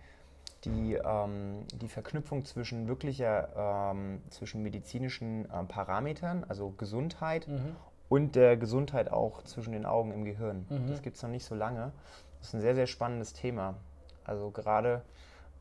die, 0.65 0.95
ähm, 0.95 1.65
die 1.73 1.87
Verknüpfung 1.87 2.45
zwischen 2.45 2.87
wirklicher, 2.87 3.91
ähm, 3.93 4.21
zwischen 4.29 4.63
medizinischen 4.63 5.47
ähm, 5.53 5.67
Parametern, 5.67 6.43
also 6.47 6.71
Gesundheit 6.77 7.47
Mhm. 7.47 7.75
und 8.09 8.35
der 8.35 8.57
Gesundheit 8.57 9.11
auch 9.11 9.43
zwischen 9.43 9.73
den 9.73 9.85
Augen 9.85 10.11
im 10.11 10.25
Gehirn. 10.25 10.65
Das 10.89 11.01
gibt 11.01 11.17
es 11.17 11.23
noch 11.23 11.29
nicht 11.29 11.45
so 11.45 11.55
lange. 11.55 11.91
Das 12.39 12.49
ist 12.49 12.53
ein 12.55 12.61
sehr, 12.61 12.75
sehr 12.75 12.87
spannendes 12.87 13.33
Thema. 13.33 13.75
Also 14.23 14.51
gerade 14.51 15.01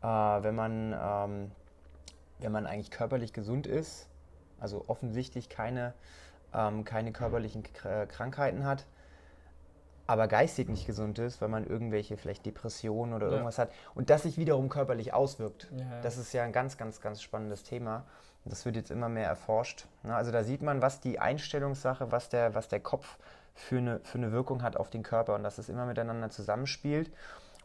äh, 0.03 0.07
wenn 0.07 0.55
man 0.55 0.95
ähm, 1.01 1.51
wenn 2.39 2.53
man 2.53 2.67
eigentlich 2.67 2.91
körperlich 2.91 3.33
gesund 3.33 3.67
ist, 3.67 4.09
also 4.61 4.85
offensichtlich 4.89 5.49
keine, 5.49 5.95
ähm, 6.53 6.85
keine 6.85 7.11
körperlichen 7.13 7.63
Krankheiten 7.63 8.65
hat, 8.67 8.85
aber 10.07 10.29
geistig 10.29 10.69
nicht 10.69 10.87
gesund 10.87 11.19
ist, 11.19 11.41
weil 11.41 11.49
man 11.49 11.67
irgendwelche 11.67 12.17
vielleicht 12.17 12.47
Depressionen 12.47 13.15
oder 13.15 13.27
Ja. 13.27 13.33
irgendwas 13.33 13.59
hat 13.59 13.71
und 13.95 14.11
das 14.11 14.23
sich 14.23 14.39
wiederum 14.39 14.69
körperlich 14.69 15.13
auswirkt. 15.15 15.69
Ja. 15.77 15.85
Das 16.03 16.17
ist 16.17 16.33
ja 16.33 16.45
ein 16.45 16.53
ganz, 16.53 16.77
ganz, 16.77 17.01
ganz 17.01 17.23
spannendes 17.23 17.63
Thema. 17.65 18.05
Das 18.45 18.65
wird 18.65 18.77
jetzt 18.77 18.93
immer 18.93 19.09
mehr 19.09 19.27
erforscht. 19.27 19.87
Ne? 20.05 20.15
Also 20.15 20.31
da 20.31 20.45
sieht 20.45 20.63
man, 20.63 20.81
was 20.81 21.01
die 21.01 21.19
Einstellungssache, 21.19 22.13
was 22.13 22.29
der, 22.29 22.55
was 22.55 22.69
der 22.69 22.79
Kopf 22.79 23.19
für 23.55 23.79
eine, 23.79 23.99
für 24.05 24.19
eine 24.19 24.31
Wirkung 24.31 24.63
hat 24.63 24.77
auf 24.77 24.91
den 24.91 25.03
Körper 25.03 25.35
und 25.35 25.43
dass 25.43 25.59
es 25.59 25.69
immer 25.69 25.87
miteinander 25.87 26.31
zusammenspielt 26.31 27.11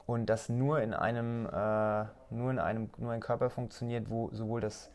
und 0.07 0.25
dass 0.25 0.49
nur 0.49 0.81
in 0.81 0.95
einem, 0.95 1.45
äh, 1.45 2.05
nur 2.31 2.49
in 2.49 2.57
einem, 2.57 2.89
nur 2.97 3.11
ein 3.11 3.19
Körper 3.19 3.51
funktioniert, 3.51 4.09
wo 4.09 4.29
sowohl 4.31 4.61
das 4.61 4.89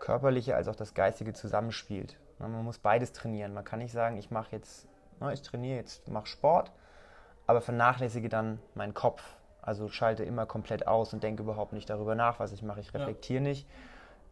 körperliche 0.00 0.54
als 0.56 0.68
auch 0.68 0.76
das 0.76 0.92
geistige 0.94 1.32
zusammenspielt. 1.32 2.18
Ne? 2.38 2.48
Man 2.48 2.64
muss 2.64 2.78
beides 2.78 3.12
trainieren. 3.12 3.54
Man 3.54 3.64
kann 3.64 3.78
nicht 3.78 3.92
sagen, 3.92 4.16
ich 4.18 4.30
mache 4.30 4.52
jetzt, 4.52 4.86
ich 5.32 5.42
trainiere 5.42 5.76
jetzt, 5.78 6.08
mache 6.08 6.26
Sport, 6.26 6.70
aber 7.46 7.60
vernachlässige 7.60 8.28
dann 8.28 8.58
meinen 8.74 8.94
Kopf. 8.94 9.22
Also 9.62 9.88
schalte 9.88 10.24
immer 10.24 10.46
komplett 10.46 10.86
aus 10.86 11.12
und 11.12 11.22
denke 11.22 11.42
überhaupt 11.42 11.72
nicht 11.72 11.90
darüber 11.90 12.14
nach, 12.14 12.38
was 12.40 12.52
ich 12.52 12.62
mache. 12.62 12.80
Ich 12.80 12.94
reflektiere 12.94 13.42
nicht, 13.42 13.68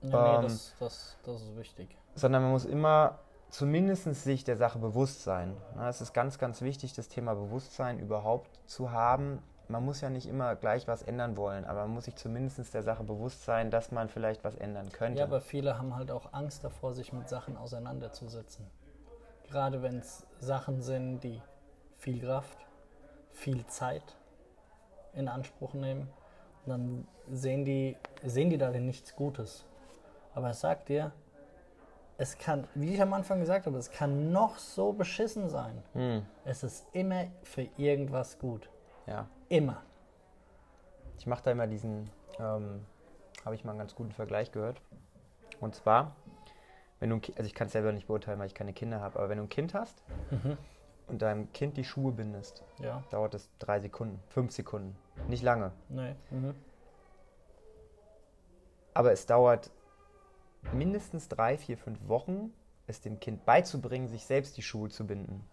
Ja, 0.02 0.34
Ähm, 0.34 0.40
nee, 0.40 0.48
das, 0.48 0.74
das, 0.78 1.16
das 1.24 1.42
ist 1.42 1.56
wichtig. 1.56 1.96
sondern 2.14 2.42
man 2.42 2.52
muss 2.52 2.64
immer 2.64 3.18
zumindest 3.50 4.04
sich 4.14 4.44
der 4.44 4.56
Sache 4.56 4.78
bewusst 4.78 5.22
sein. 5.24 5.56
Na, 5.74 5.88
Es 5.88 6.00
ist 6.00 6.12
ganz, 6.14 6.38
ganz 6.38 6.62
wichtig, 6.62 6.94
das 6.94 7.08
Thema 7.08 7.34
Bewusstsein 7.34 7.98
überhaupt 7.98 8.50
zu 8.66 8.90
haben. 8.92 9.42
Man 9.68 9.84
muss 9.84 10.00
ja 10.00 10.10
nicht 10.10 10.26
immer 10.26 10.54
gleich 10.54 10.86
was 10.86 11.02
ändern 11.02 11.36
wollen, 11.36 11.64
aber 11.64 11.82
man 11.82 11.90
muss 11.94 12.04
sich 12.04 12.14
zumindest 12.16 12.72
der 12.72 12.82
Sache 12.82 13.02
bewusst 13.02 13.44
sein, 13.44 13.70
dass 13.70 13.90
man 13.90 14.08
vielleicht 14.08 14.44
was 14.44 14.54
ändern 14.54 14.90
könnte. 14.90 15.18
Ja, 15.18 15.24
aber 15.24 15.40
viele 15.40 15.76
haben 15.76 15.96
halt 15.96 16.10
auch 16.10 16.32
Angst 16.32 16.62
davor, 16.64 16.92
sich 16.92 17.12
mit 17.12 17.28
Sachen 17.28 17.56
auseinanderzusetzen. 17.56 18.66
Gerade 19.50 19.82
wenn 19.82 19.98
es 19.98 20.26
Sachen 20.40 20.82
sind, 20.82 21.20
die 21.20 21.40
viel 21.98 22.20
Kraft, 22.20 22.58
viel 23.32 23.66
Zeit 23.66 24.16
in 25.14 25.28
Anspruch 25.28 25.74
nehmen, 25.74 26.08
dann 26.66 27.06
sehen 27.30 27.64
die, 27.64 27.96
sehen 28.24 28.50
die 28.50 28.58
darin 28.58 28.86
nichts 28.86 29.14
Gutes. 29.14 29.64
Aber 30.34 30.50
ich 30.50 30.56
sag 30.56 30.84
dir, 30.86 31.12
es 32.18 32.36
kann, 32.38 32.66
wie 32.74 32.94
ich 32.94 33.00
am 33.02 33.12
Anfang 33.14 33.40
gesagt 33.40 33.66
habe, 33.66 33.78
es 33.78 33.90
kann 33.90 34.32
noch 34.32 34.58
so 34.58 34.92
beschissen 34.92 35.48
sein. 35.48 35.82
Hm, 35.92 36.26
Es 36.44 36.62
ist 36.62 36.86
immer 36.92 37.26
für 37.42 37.68
irgendwas 37.76 38.38
gut. 38.38 38.68
ja. 39.06 39.26
Immer. 39.48 39.82
Ich 41.18 41.26
mache 41.26 41.44
da 41.44 41.52
immer 41.52 41.68
diesen, 41.68 42.10
ähm, 42.40 42.84
habe 43.44 43.54
ich 43.54 43.64
mal 43.64 43.70
einen 43.70 43.78
ganz 43.78 43.94
guten 43.94 44.10
Vergleich 44.10 44.50
gehört. 44.50 44.80
Und 45.60 45.74
zwar, 45.76 46.16
wenn 47.00 47.10
du, 47.10 47.16
also 47.36 47.44
ich 47.44 47.54
kann 47.54 47.66
es 47.66 47.72
selber 47.72 47.92
nicht 47.92 48.06
beurteilen, 48.06 48.38
weil 48.38 48.46
ich 48.46 48.54
keine 48.54 48.72
Kinder 48.72 49.00
habe, 49.00 49.18
aber 49.18 49.28
wenn 49.28 49.38
du 49.38 49.44
ein 49.44 49.48
Kind 49.48 49.74
hast 49.74 50.02
und 51.08 51.22
deinem 51.22 51.52
Kind 51.52 51.76
die 51.76 51.84
Schuhe 51.84 52.12
bindest, 52.12 52.64
Ja. 52.80 53.02
dauert 53.10 53.34
es 53.34 53.48
drei 53.58 53.80
Sekunden, 53.80 54.20
fünf 54.28 54.52
Sekunden, 54.52 54.96
nicht 55.28 55.42
lange. 55.42 55.72
Nee. 55.88 56.14
Mhm. 56.30 56.54
Aber 58.94 59.12
es 59.12 59.26
dauert 59.26 59.70
mindestens 60.72 61.28
drei, 61.28 61.58
vier, 61.58 61.76
fünf 61.76 61.98
Wochen, 62.08 62.52
es 62.86 63.00
dem 63.00 63.20
Kind 63.20 63.44
beizubringen, 63.44 64.08
sich 64.08 64.24
selbst 64.24 64.56
die 64.56 64.62
Schuhe 64.62 64.88
zu 64.88 65.06
binden. 65.06 65.44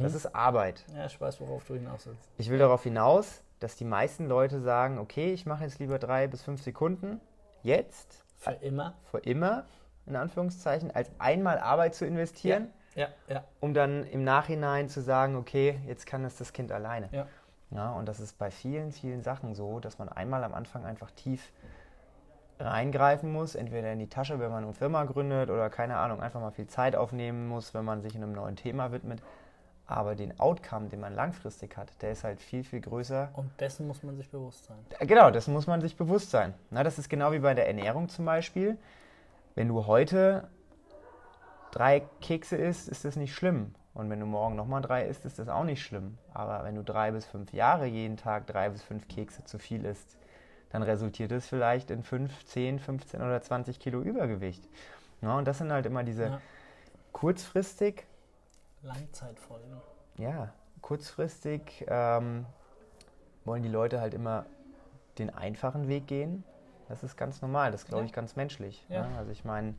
Das 0.00 0.14
ist 0.14 0.32
Arbeit. 0.32 0.84
Ja, 0.94 1.06
ich 1.06 1.20
weiß, 1.20 1.40
worauf 1.40 1.64
du 1.64 1.74
hinaus 1.74 2.06
willst. 2.06 2.30
Ich 2.38 2.48
will 2.50 2.58
darauf 2.58 2.84
hinaus, 2.84 3.42
dass 3.58 3.74
die 3.74 3.84
meisten 3.84 4.26
Leute 4.28 4.60
sagen, 4.60 4.98
okay, 5.00 5.32
ich 5.32 5.44
mache 5.44 5.64
jetzt 5.64 5.80
lieber 5.80 5.98
drei 5.98 6.28
bis 6.28 6.40
fünf 6.42 6.62
Sekunden, 6.62 7.20
jetzt, 7.64 8.24
Für 8.36 8.52
immer. 8.52 8.94
für 9.10 9.18
immer, 9.18 9.64
in 10.06 10.16
Anführungszeichen, 10.16 10.90
als 10.94 11.10
einmal 11.18 11.58
Arbeit 11.58 11.94
zu 11.94 12.04
investieren, 12.06 12.68
Ja, 12.94 13.08
ja. 13.28 13.44
um 13.60 13.72
dann 13.74 14.04
im 14.06 14.24
Nachhinein 14.24 14.88
zu 14.88 15.00
sagen, 15.00 15.36
okay, 15.36 15.78
jetzt 15.86 16.06
kann 16.06 16.24
es 16.24 16.36
das 16.36 16.52
Kind 16.52 16.72
alleine. 16.72 17.08
Ja. 17.12 17.26
Ja, 17.70 17.92
und 17.92 18.06
das 18.06 18.20
ist 18.20 18.36
bei 18.38 18.50
vielen, 18.50 18.92
vielen 18.92 19.22
Sachen 19.22 19.54
so, 19.54 19.80
dass 19.80 19.98
man 19.98 20.10
einmal 20.10 20.44
am 20.44 20.52
Anfang 20.52 20.84
einfach 20.84 21.10
tief 21.12 21.50
reingreifen 22.60 23.32
muss, 23.32 23.54
entweder 23.54 23.92
in 23.92 23.98
die 23.98 24.08
Tasche, 24.08 24.38
wenn 24.38 24.50
man 24.50 24.64
eine 24.64 24.72
Firma 24.74 25.04
gründet 25.04 25.50
oder 25.50 25.70
keine 25.70 25.96
Ahnung, 25.96 26.20
einfach 26.22 26.40
mal 26.40 26.50
viel 26.52 26.66
Zeit 26.66 26.94
aufnehmen 26.94 27.48
muss, 27.48 27.74
wenn 27.74 27.84
man 27.84 28.02
sich 28.02 28.14
einem 28.14 28.32
neuen 28.32 28.56
Thema 28.56 28.92
widmet. 28.92 29.22
Aber 29.86 30.14
den 30.14 30.38
Outcome, 30.38 30.88
den 30.88 31.00
man 31.00 31.14
langfristig 31.14 31.76
hat, 31.76 31.90
der 32.02 32.12
ist 32.12 32.24
halt 32.24 32.40
viel, 32.40 32.62
viel 32.62 32.80
größer. 32.80 33.30
Und 33.34 33.50
dessen 33.60 33.86
muss 33.86 34.02
man 34.02 34.16
sich 34.16 34.30
bewusst 34.30 34.64
sein. 34.66 34.76
Genau, 35.00 35.30
das 35.30 35.48
muss 35.48 35.66
man 35.66 35.80
sich 35.80 35.96
bewusst 35.96 36.30
sein. 36.30 36.54
Na, 36.70 36.84
das 36.84 36.98
ist 36.98 37.08
genau 37.08 37.32
wie 37.32 37.40
bei 37.40 37.54
der 37.54 37.66
Ernährung 37.66 38.08
zum 38.08 38.24
Beispiel. 38.24 38.78
Wenn 39.54 39.68
du 39.68 39.86
heute 39.86 40.48
drei 41.70 42.00
Kekse 42.20 42.56
isst, 42.56 42.88
ist 42.88 43.04
das 43.04 43.16
nicht 43.16 43.34
schlimm. 43.34 43.74
Und 43.94 44.08
wenn 44.08 44.20
du 44.20 44.26
morgen 44.26 44.56
nochmal 44.56 44.80
drei 44.80 45.04
isst, 45.04 45.26
ist 45.26 45.38
das 45.38 45.48
auch 45.48 45.64
nicht 45.64 45.82
schlimm. 45.82 46.16
Aber 46.32 46.64
wenn 46.64 46.74
du 46.74 46.82
drei 46.82 47.10
bis 47.10 47.26
fünf 47.26 47.52
Jahre 47.52 47.86
jeden 47.86 48.16
Tag 48.16 48.46
drei 48.46 48.70
bis 48.70 48.82
fünf 48.82 49.06
Kekse 49.08 49.44
zu 49.44 49.58
viel 49.58 49.84
isst, 49.84 50.16
dann 50.70 50.82
resultiert 50.82 51.32
es 51.32 51.46
vielleicht 51.46 51.90
in 51.90 52.02
5, 52.02 52.46
10, 52.46 52.78
15 52.78 53.20
oder 53.20 53.42
20 53.42 53.78
Kilo 53.78 54.00
Übergewicht. 54.00 54.66
Ja, 55.20 55.36
und 55.36 55.46
das 55.46 55.58
sind 55.58 55.70
halt 55.70 55.84
immer 55.84 56.02
diese 56.02 56.24
ja. 56.24 56.40
kurzfristig. 57.12 58.06
Langzeitfolgen. 58.82 59.82
Ja, 60.16 60.52
kurzfristig 60.80 61.84
ähm, 61.88 62.46
wollen 63.44 63.62
die 63.62 63.68
Leute 63.68 64.00
halt 64.00 64.14
immer 64.14 64.46
den 65.18 65.28
einfachen 65.28 65.88
Weg 65.88 66.06
gehen. 66.06 66.42
Das 66.92 67.02
ist 67.02 67.16
ganz 67.16 67.40
normal, 67.40 67.72
das 67.72 67.86
glaube 67.86 68.02
ja. 68.02 68.06
ich 68.06 68.12
ganz 68.12 68.36
menschlich. 68.36 68.84
Ja. 68.90 69.08
Also 69.16 69.32
ich 69.32 69.46
meine, 69.46 69.72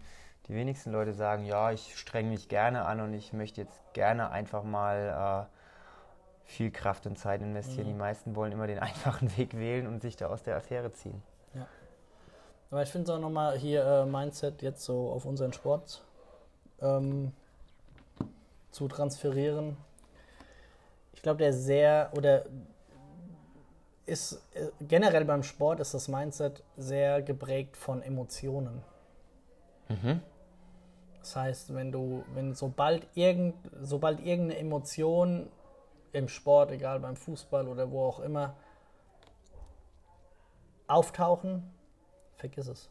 die 0.48 0.56
wenigsten 0.56 0.92
Leute 0.92 1.14
sagen, 1.14 1.46
ja, 1.46 1.72
ich 1.72 1.96
strenge 1.96 2.30
mich 2.30 2.50
gerne 2.50 2.86
an 2.86 3.02
und 3.02 3.14
ich 3.14 3.34
möchte 3.34 3.62
jetzt 3.62 3.80
gerne 3.94 4.32
einfach 4.32 4.64
mal 4.64 5.48
äh, 5.48 6.50
viel 6.50 6.72
Kraft 6.72 7.06
und 7.06 7.20
Zeit 7.20 7.44
investieren. 7.44 7.86
Mhm. 7.86 7.92
Die 7.92 8.00
meisten 8.00 8.36
wollen 8.36 8.52
immer 8.52 8.66
den 8.66 8.80
einfachen 8.80 9.38
Weg 9.38 9.56
wählen 9.56 9.86
und 9.86 10.02
sich 10.02 10.16
da 10.16 10.26
aus 10.26 10.42
der 10.42 10.58
Affäre 10.58 10.92
ziehen. 10.92 11.22
Ja. 11.54 11.68
Aber 12.72 12.82
ich 12.82 12.90
finde 12.90 13.12
es 13.12 13.16
auch 13.16 13.22
nochmal 13.22 13.60
hier 13.60 13.86
äh, 13.86 14.06
Mindset 14.08 14.64
jetzt 14.64 14.84
so 14.84 15.12
auf 15.12 15.26
unseren 15.26 15.54
Sport 15.54 16.04
ähm, 16.82 17.32
zu 18.72 18.88
transferieren. 18.88 19.78
Ich 21.14 21.22
glaube, 21.22 21.38
der 21.38 21.54
sehr 21.54 22.10
oder 22.18 22.46
ist 24.06 24.42
äh, 24.54 24.68
generell 24.82 25.26
beim 25.26 25.44
Sport 25.44 25.80
ist 25.80 25.94
das 25.94 26.08
Mindset 26.08 26.64
sehr 26.78 27.22
geprägt 27.22 27.78
von 27.78 28.02
Emotionen. 28.02 28.84
Mhm. 29.90 30.22
Das 31.20 31.36
heißt, 31.36 31.74
wenn 31.74 31.92
du, 31.92 32.26
wenn 32.34 32.54
sobald, 32.54 33.08
irgend, 33.16 33.56
sobald 33.82 34.20
irgendeine 34.20 34.60
Emotion 34.60 35.50
im 36.12 36.28
Sport, 36.28 36.72
egal 36.72 37.00
beim 37.00 37.16
Fußball 37.16 37.68
oder 37.68 37.90
wo 37.92 38.06
auch 38.06 38.20
immer, 38.20 38.56
auftauchen, 40.88 41.64
vergiss 42.36 42.68
es. 42.68 42.90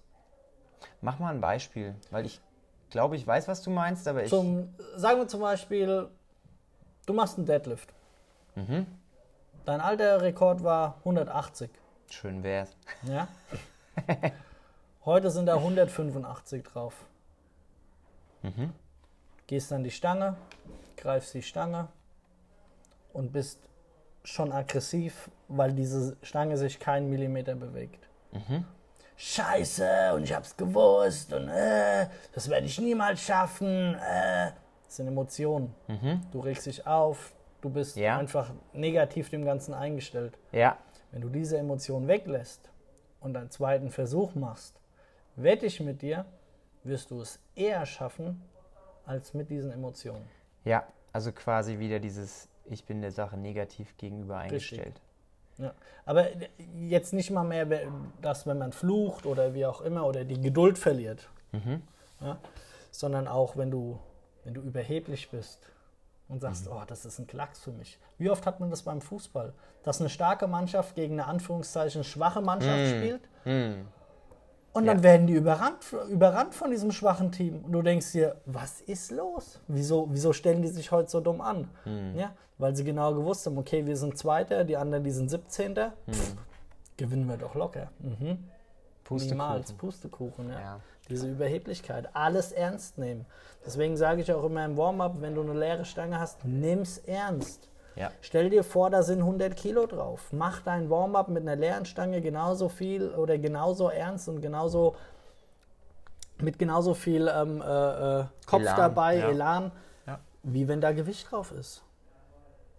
Mach 1.02 1.18
mal 1.18 1.34
ein 1.34 1.40
Beispiel, 1.40 1.94
weil 2.10 2.24
ich 2.24 2.40
glaube, 2.90 3.16
ich 3.16 3.26
weiß, 3.26 3.48
was 3.48 3.62
du 3.62 3.70
meinst, 3.70 4.08
aber 4.08 4.24
ich. 4.24 4.30
Zum, 4.30 4.74
sagen 4.96 5.20
wir 5.20 5.28
zum 5.28 5.40
Beispiel, 5.40 6.08
du 7.06 7.12
machst 7.12 7.36
einen 7.36 7.46
Deadlift. 7.46 7.92
Mhm. 8.54 8.86
Dein 9.64 9.80
alter 9.80 10.20
Rekord 10.20 10.64
war 10.64 10.96
180. 11.00 11.70
Schön 12.10 12.42
wär's. 12.42 12.76
Ja. 13.04 13.28
Heute 15.04 15.30
sind 15.30 15.46
da 15.46 15.54
185 15.54 16.64
drauf. 16.64 16.94
Mhm. 18.42 18.72
Gehst 19.46 19.72
an 19.72 19.84
die 19.84 19.90
Stange, 19.90 20.36
greifst 20.96 21.34
die 21.34 21.42
Stange 21.42 21.88
und 23.12 23.32
bist 23.32 23.60
schon 24.24 24.52
aggressiv, 24.52 25.30
weil 25.46 25.72
diese 25.72 26.16
Stange 26.22 26.56
sich 26.56 26.80
keinen 26.80 27.08
Millimeter 27.08 27.54
bewegt. 27.54 28.08
Mhm. 28.32 28.64
Scheiße, 29.16 30.14
und 30.14 30.24
ich 30.24 30.34
hab's 30.34 30.56
gewusst 30.56 31.32
und 31.32 31.48
äh, 31.48 32.08
das 32.32 32.48
werde 32.48 32.66
ich 32.66 32.80
niemals 32.80 33.20
schaffen. 33.22 33.94
Äh. 33.94 34.52
Das 34.84 34.96
sind 34.96 35.06
Emotionen. 35.06 35.74
Mhm. 35.88 36.20
Du 36.32 36.40
regst 36.40 36.66
dich 36.66 36.86
auf, 36.86 37.32
du 37.62 37.70
bist 37.70 37.96
ja. 37.96 38.18
einfach 38.18 38.50
negativ 38.74 39.30
dem 39.30 39.44
Ganzen 39.44 39.72
eingestellt. 39.72 40.36
Ja. 40.50 40.76
Wenn 41.10 41.22
du 41.22 41.28
diese 41.30 41.56
Emotionen 41.56 42.08
weglässt 42.08 42.70
und 43.20 43.36
einen 43.36 43.50
zweiten 43.50 43.90
Versuch 43.90 44.34
machst, 44.34 44.78
wette 45.36 45.64
ich 45.66 45.80
mit 45.80 46.02
dir, 46.02 46.26
wirst 46.84 47.10
du 47.10 47.22
es 47.22 47.38
eher 47.54 47.86
schaffen 47.86 48.42
als 49.06 49.32
mit 49.32 49.48
diesen 49.48 49.70
Emotionen. 49.70 50.28
Ja, 50.64 50.86
also 51.12 51.32
quasi 51.32 51.78
wieder 51.78 51.98
dieses 51.98 52.48
Ich 52.66 52.84
bin 52.84 53.00
der 53.00 53.12
Sache 53.12 53.36
negativ 53.36 53.96
gegenüber 53.96 54.38
eingestellt. 54.38 55.00
Ja. 55.58 55.74
Aber 56.04 56.28
jetzt 56.80 57.12
nicht 57.12 57.30
mal 57.30 57.44
mehr, 57.44 57.66
dass 58.20 58.46
wenn 58.46 58.58
man 58.58 58.72
flucht 58.72 59.26
oder 59.26 59.54
wie 59.54 59.66
auch 59.66 59.80
immer 59.82 60.06
oder 60.06 60.24
die 60.24 60.40
Geduld 60.40 60.78
verliert, 60.78 61.28
mhm. 61.52 61.82
ja, 62.20 62.38
sondern 62.90 63.28
auch 63.28 63.56
wenn 63.56 63.70
du, 63.70 63.98
wenn 64.44 64.54
du 64.54 64.60
überheblich 64.62 65.30
bist 65.30 65.60
und 66.32 66.40
sagst, 66.40 66.66
mhm. 66.66 66.72
oh, 66.72 66.82
das 66.86 67.04
ist 67.04 67.18
ein 67.18 67.26
Klacks 67.26 67.60
für 67.60 67.72
mich. 67.72 67.98
Wie 68.18 68.30
oft 68.30 68.46
hat 68.46 68.60
man 68.60 68.70
das 68.70 68.82
beim 68.82 69.00
Fußball? 69.00 69.52
Dass 69.82 70.00
eine 70.00 70.08
starke 70.08 70.46
Mannschaft 70.46 70.94
gegen 70.94 71.14
eine 71.14 71.26
Anführungszeichen 71.26 72.04
schwache 72.04 72.40
Mannschaft 72.40 72.78
mhm. 72.78 72.98
spielt 72.98 73.28
mhm. 73.44 73.86
Und 74.72 74.86
dann 74.86 74.98
ja. 74.98 75.02
werden 75.02 75.26
die 75.26 75.34
überrannt, 75.34 75.84
überrannt 76.08 76.54
von 76.54 76.70
diesem 76.70 76.92
schwachen 76.92 77.30
Team. 77.30 77.62
Und 77.64 77.72
du 77.72 77.82
denkst 77.82 78.12
dir, 78.12 78.36
was 78.46 78.80
ist 78.80 79.10
los? 79.10 79.60
Wieso, 79.68 80.08
wieso 80.10 80.32
stellen 80.32 80.62
die 80.62 80.68
sich 80.68 80.90
heute 80.90 81.10
so 81.10 81.20
dumm 81.20 81.42
an? 81.42 81.68
Mhm. 81.84 82.16
Ja, 82.16 82.32
weil 82.56 82.74
sie 82.74 82.84
genau 82.84 83.14
gewusst 83.14 83.44
haben, 83.46 83.58
okay, 83.58 83.84
wir 83.84 83.96
sind 83.96 84.16
Zweiter, 84.16 84.64
die 84.64 84.76
anderen, 84.76 85.04
die 85.04 85.10
sind 85.10 85.28
17. 85.28 85.72
Mhm. 85.72 86.12
Pff, 86.12 86.36
gewinnen 86.96 87.28
wir 87.28 87.36
doch 87.36 87.54
locker. 87.54 87.90
Mhm. 87.98 88.48
Pustekuchen. 89.04 89.36
Niemals, 89.36 89.72
Pustekuchen, 89.74 90.48
ja. 90.48 90.60
ja. 90.60 90.80
Diese 91.12 91.28
Überheblichkeit, 91.28 92.08
alles 92.14 92.52
ernst 92.52 92.98
nehmen. 92.98 93.26
Deswegen 93.64 93.96
sage 93.96 94.22
ich 94.22 94.32
auch 94.32 94.44
immer 94.44 94.64
im 94.64 94.76
Warm-up, 94.76 95.20
wenn 95.20 95.34
du 95.34 95.42
eine 95.42 95.54
leere 95.54 95.84
Stange 95.84 96.18
hast, 96.18 96.44
nimm's 96.44 96.98
ernst. 96.98 97.68
Ja. 97.94 98.10
Stell 98.22 98.50
dir 98.50 98.64
vor, 98.64 98.90
da 98.90 99.02
sind 99.02 99.18
100 99.18 99.54
Kilo 99.54 99.86
drauf. 99.86 100.28
Mach 100.32 100.62
dein 100.62 100.88
Warm-up 100.88 101.28
mit 101.28 101.42
einer 101.42 101.56
leeren 101.56 101.84
Stange 101.84 102.20
genauso 102.20 102.68
viel 102.68 103.10
oder 103.10 103.38
genauso 103.38 103.88
ernst 103.88 104.28
und 104.28 104.40
genauso 104.40 104.96
mit 106.38 106.58
genauso 106.58 106.94
viel 106.94 107.28
ähm, 107.28 107.60
äh, 107.60 108.20
äh 108.20 108.24
Kopf 108.46 108.62
Elan, 108.62 108.76
dabei, 108.76 109.18
ja. 109.18 109.28
Elan, 109.28 109.72
ja. 110.06 110.18
wie 110.42 110.66
wenn 110.66 110.80
da 110.80 110.92
Gewicht 110.92 111.30
drauf 111.30 111.52
ist. 111.52 111.82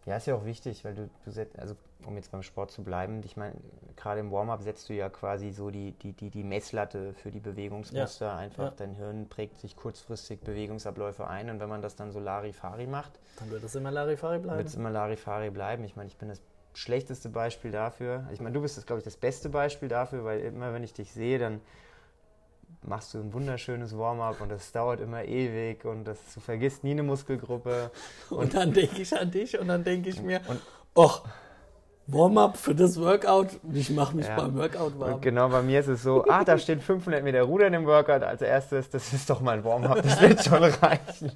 Ja, 0.06 0.18
ist 0.18 0.28
ja 0.28 0.36
auch 0.36 0.46
wichtig, 0.46 0.84
weil 0.84 0.96
du, 0.96 1.10
du 1.26 1.48
also 1.58 1.76
um 2.06 2.16
jetzt 2.16 2.32
beim 2.32 2.44
Sport 2.44 2.72
zu 2.72 2.84
bleiben, 2.84 3.22
ich 3.24 3.38
meine, 3.38 3.56
gerade 3.96 4.20
im 4.20 4.32
Warm-up 4.32 4.62
setzt 4.62 4.90
du 4.90 4.94
ja 4.94 5.10
quasi 5.10 5.52
so 5.52 5.70
die, 5.70 5.92
die, 5.92 6.14
die, 6.14 6.30
die 6.30 6.44
Messlatte 6.44 7.14
für 7.14 7.32
die 7.32 7.40
Bewegungsmuster. 7.40 8.28
Ja. 8.28 8.38
Einfach 8.38 8.66
ja. 8.66 8.74
dein 8.78 8.96
Hirn 8.96 9.28
prägt 9.30 9.60
sich 9.60 9.76
kurzfristig 9.76 10.42
Bewegungsabläufe 10.42 11.28
ein 11.28 11.50
und 11.50 11.60
wenn 11.60 11.70
man 11.70 11.82
das 11.82 11.96
dann 11.96 12.12
so 12.12 12.20
Larifari 12.20 12.88
macht, 12.88 13.20
dann 13.40 13.52
wird 13.52 13.64
es 13.64 13.76
immer 13.76 13.92
Larifari 13.92 14.40
bleiben. 14.40 14.58
Wird 14.58 14.68
es 14.68 14.76
immer 14.76 14.90
Larifari 14.90 15.50
bleiben. 15.50 15.84
Ich 15.84 15.96
meine, 15.96 16.08
ich 16.08 16.18
bin 16.18 16.30
das 16.30 16.42
schlechteste 16.74 17.30
Beispiel 17.30 17.72
dafür. 17.72 18.28
Ich 18.34 18.42
meine, 18.42 18.54
du 18.54 18.62
bist, 18.62 18.86
glaube 18.88 19.00
ich, 19.00 19.06
das 19.06 19.18
beste 19.18 19.50
Beispiel 19.50 19.90
dafür, 19.90 20.24
weil 20.24 20.42
immer, 20.42 20.74
wenn 20.74 20.84
ich 20.84 20.94
dich 20.94 21.14
sehe, 21.14 21.40
dann 21.40 21.62
machst 22.86 23.14
du 23.14 23.20
ein 23.20 23.34
wunderschönes 23.34 23.98
Warm-up 23.98 24.42
und 24.42 24.50
das 24.50 24.72
dauert 24.72 25.00
immer 25.00 25.24
ewig 25.24 25.86
und 25.86 26.06
das, 26.06 26.18
du 26.34 26.40
vergisst 26.40 26.84
nie 26.84 26.92
eine 26.92 27.04
Muskelgruppe. 27.04 27.92
Und, 28.30 28.38
und 28.38 28.54
dann 28.54 28.74
denke 28.74 29.02
ich 29.02 29.18
an 29.18 29.32
dich 29.32 29.58
und 29.60 29.68
dann 29.68 29.84
denke 29.84 30.10
ich 30.10 30.22
mir, 30.22 30.42
und, 30.48 30.62
och, 30.96 31.24
Warm-up 32.08 32.58
für 32.58 32.76
das 32.76 33.00
Workout. 33.00 33.48
Ich 33.72 33.90
mache 33.90 34.16
mich 34.16 34.28
ja. 34.28 34.36
beim 34.36 34.56
Workout 34.56 35.00
warm. 35.00 35.14
Und 35.14 35.22
genau, 35.22 35.48
bei 35.48 35.62
mir 35.62 35.80
ist 35.80 35.88
es 35.88 36.04
so, 36.04 36.26
ah, 36.28 36.44
da 36.44 36.58
steht 36.58 36.84
500 36.84 37.24
Meter 37.24 37.44
Rudern 37.44 37.74
im 37.74 37.86
Workout 37.86 38.24
als 38.24 38.42
erstes. 38.42 38.90
Das 38.90 39.14
ist 39.14 39.30
doch 39.30 39.40
mein 39.40 39.64
Warm-up, 39.64 40.02
das 40.04 40.20
wird 40.22 40.44
schon 40.44 40.64
reichen. 40.64 41.32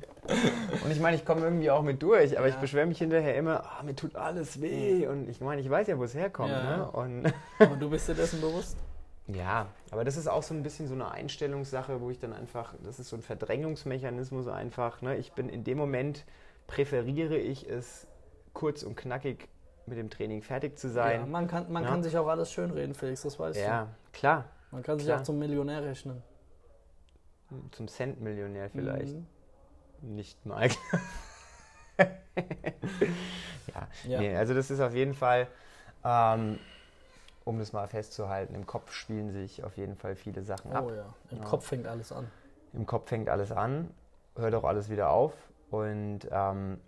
Und 0.84 0.91
ich 0.91 0.99
meine, 0.99 1.15
ich 1.15 1.23
komme 1.23 1.41
irgendwie 1.41 1.71
auch 1.71 1.84
mit 1.84 2.01
durch, 2.03 2.38
aber 2.38 2.47
ja. 2.47 2.53
ich 2.53 2.60
beschwere 2.60 2.86
mich 2.86 2.97
hinterher 2.97 3.36
immer, 3.36 3.63
ah, 3.63 3.84
mir 3.84 3.95
tut 3.95 4.17
alles 4.17 4.62
weh. 4.62 5.08
Und 5.08 5.30
ich 5.30 5.39
meine, 5.39 5.62
ich 5.62 5.69
weiß 5.69 5.88
ja, 5.88 5.97
wo 5.97 6.03
es 6.03 6.13
herkommt. 6.13 6.51
Ja. 6.51 6.77
Ne? 6.77 6.91
Und 6.91 7.34
aber 7.60 7.77
du 7.77 7.89
bist 7.89 8.10
dir 8.10 8.15
dessen 8.15 8.41
bewusst? 8.41 8.77
Ja, 9.27 9.67
aber 9.91 10.03
das 10.03 10.17
ist 10.17 10.27
auch 10.27 10.43
so 10.43 10.53
ein 10.53 10.63
bisschen 10.63 10.88
so 10.88 10.93
eine 10.93 11.12
Einstellungssache, 11.12 12.01
wo 12.01 12.10
ich 12.10 12.19
dann 12.19 12.34
einfach, 12.34 12.73
das 12.84 12.99
ist 12.99 13.10
so 13.10 13.15
ein 13.15 13.21
Verdrängungsmechanismus 13.21 14.47
einfach. 14.47 15.01
Ne? 15.01 15.17
Ich 15.17 15.32
bin 15.34 15.47
in 15.47 15.63
dem 15.63 15.77
Moment, 15.77 16.25
präferiere 16.67 17.38
ich 17.38 17.69
es 17.69 18.08
kurz 18.53 18.84
und 18.84 18.95
knackig 18.95 19.47
mit 19.88 19.97
dem 19.97 20.10
Training 20.10 20.41
fertig 20.41 20.78
zu 20.78 20.89
sein. 20.89 21.21
Ja, 21.21 21.26
man 21.26 21.47
kann, 21.47 21.71
man 21.71 21.84
ja. 21.84 21.89
kann 21.89 22.04
sich 22.04 22.17
auch 22.17 22.28
alles 22.28 22.52
schönreden, 22.52 22.93
Felix, 22.93 23.21
das 23.21 23.39
weißt 23.39 23.60
ja, 23.60 23.63
du. 23.63 23.69
Ja, 23.69 23.88
klar. 24.13 24.45
Man 24.71 24.84
kann 24.84 25.00
sich 25.00 25.12
auch 25.12 25.23
zum 25.23 25.39
Millionär 25.39 25.84
rechnen. 25.84 26.21
Zum 27.71 27.88
Cent-Millionär 27.88 28.69
vielleicht. 28.69 29.15
Mhm. 29.15 29.26
Nicht 30.15 30.45
mal. 30.45 30.67
ja, 31.97 33.88
ja. 34.04 34.19
Nee, 34.19 34.36
also 34.36 34.54
das 34.54 34.69
ist 34.69 34.82
auf 34.82 34.93
jeden 34.93 35.13
Fall, 35.13 35.47
ähm, 36.04 36.60
um 37.45 37.58
das 37.58 37.71
mal 37.71 37.88
festzuhalten, 37.88 38.54
im 38.54 38.67
Kopf 38.67 38.91
spielen 38.91 39.32
sich 39.32 39.63
auf 39.63 39.78
jeden 39.78 39.95
Fall 39.95 40.15
viele 40.15 40.43
Sachen 40.43 40.71
oh, 40.71 40.76
ab. 40.76 40.86
Oh 40.88 40.93
ja, 40.93 41.13
im 41.32 41.43
Kopf 41.43 41.65
fängt 41.67 41.88
alles 41.88 42.12
an. 42.12 42.28
Im 42.73 42.86
Kopf 42.86 43.08
fängt 43.08 43.30
alles 43.30 43.52
an, 43.52 43.89
hört 44.36 44.54
auch 44.54 44.65
alles 44.65 44.89
wieder 44.89 45.10
auf. 45.10 45.34
Und 45.71 46.28
ähm, 46.30 46.80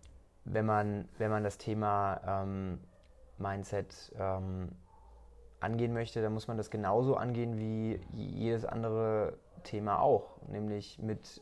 wenn, 0.46 0.66
man, 0.66 1.08
wenn 1.18 1.32
man 1.32 1.44
das 1.44 1.58
Thema 1.58 2.22
ähm, 2.44 2.80
Mindset 3.40 4.12
ähm, 4.18 4.70
angehen 5.60 5.94
möchte, 5.94 6.22
dann 6.22 6.34
muss 6.34 6.48
man 6.48 6.58
das 6.58 6.70
genauso 6.70 7.16
angehen 7.16 7.58
wie 7.58 8.00
jedes 8.14 8.66
andere 8.66 9.38
Thema 9.64 10.00
auch, 10.00 10.38
nämlich 10.48 11.00
mit 11.00 11.42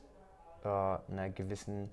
äh, 0.63 0.67
einer 0.67 1.29
gewissen 1.29 1.89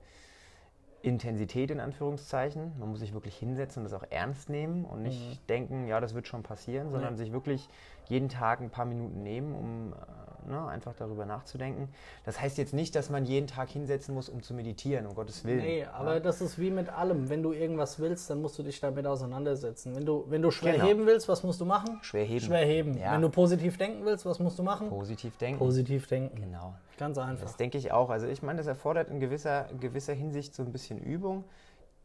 Intensität 1.02 1.70
in 1.70 1.80
Anführungszeichen. 1.80 2.72
Man 2.78 2.88
muss 2.88 3.00
sich 3.00 3.12
wirklich 3.12 3.36
hinsetzen 3.36 3.80
und 3.80 3.90
das 3.90 4.00
auch 4.00 4.06
ernst 4.08 4.48
nehmen 4.48 4.86
und 4.86 5.02
nicht 5.02 5.42
mhm. 5.42 5.46
denken, 5.48 5.86
ja, 5.86 6.00
das 6.00 6.14
wird 6.14 6.26
schon 6.26 6.42
passieren, 6.42 6.90
sondern 6.90 7.12
ja. 7.12 7.16
sich 7.16 7.32
wirklich 7.32 7.68
jeden 8.06 8.30
Tag 8.30 8.60
ein 8.60 8.70
paar 8.70 8.86
Minuten 8.86 9.22
nehmen, 9.22 9.54
um 9.54 9.92
äh, 9.92 9.96
ne, 10.46 10.66
einfach 10.66 10.94
darüber 10.94 11.26
nachzudenken. 11.26 11.88
Das 12.24 12.40
heißt 12.40 12.58
jetzt 12.58 12.74
nicht, 12.74 12.94
dass 12.94 13.10
man 13.10 13.24
jeden 13.24 13.46
Tag 13.46 13.70
hinsetzen 13.70 14.14
muss, 14.14 14.28
um 14.28 14.42
zu 14.42 14.54
meditieren, 14.54 15.06
um 15.06 15.14
Gottes 15.14 15.44
Willen. 15.44 15.58
Nee, 15.58 15.84
aber 15.84 16.14
ja. 16.14 16.20
das 16.20 16.40
ist 16.40 16.58
wie 16.58 16.70
mit 16.70 16.88
allem. 16.88 17.28
Wenn 17.28 17.42
du 17.42 17.52
irgendwas 17.52 17.98
willst, 17.98 18.30
dann 18.30 18.40
musst 18.40 18.58
du 18.58 18.62
dich 18.62 18.80
damit 18.80 19.06
auseinandersetzen. 19.06 19.94
Wenn 19.94 20.06
du, 20.06 20.24
wenn 20.28 20.42
du 20.42 20.50
schwer 20.50 20.74
genau. 20.74 20.86
heben 20.86 21.06
willst, 21.06 21.28
was 21.28 21.42
musst 21.42 21.60
du 21.60 21.64
machen? 21.64 21.98
Schwer 22.02 22.24
heben. 22.24 22.44
Schwer 22.44 22.66
heben. 22.66 22.98
Ja. 22.98 23.12
Wenn 23.12 23.22
du 23.22 23.28
positiv 23.28 23.76
denken 23.78 24.04
willst, 24.04 24.26
was 24.26 24.38
musst 24.38 24.58
du 24.58 24.62
machen? 24.62 24.88
Positiv 24.88 25.36
denken. 25.36 25.58
Positiv 25.58 26.06
denken. 26.06 26.40
Genau. 26.40 26.74
Ganz 26.98 27.18
einfach. 27.18 27.44
Das 27.44 27.56
denke 27.56 27.78
ich 27.78 27.92
auch. 27.92 28.10
Also 28.10 28.26
ich 28.26 28.42
meine, 28.42 28.58
das 28.58 28.66
erfordert 28.66 29.08
in 29.08 29.20
gewisser, 29.20 29.68
gewisser 29.80 30.12
Hinsicht 30.12 30.54
so 30.54 30.62
ein 30.62 30.72
bisschen 30.72 30.98
Übung. 30.98 31.44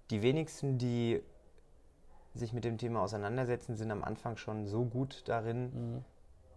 Die 0.10 0.21
wenigsten, 0.21 0.78
die 0.78 1.21
sich 2.34 2.54
mit 2.54 2.63
dem 2.63 2.78
Thema 2.78 3.02
auseinandersetzen, 3.02 3.75
sind 3.75 3.91
am 3.91 4.04
Anfang 4.04 4.38
schon 4.38 4.65
so 4.65 4.86
gut 4.86 5.23
darin, 5.25 5.63
mhm. 5.63 6.06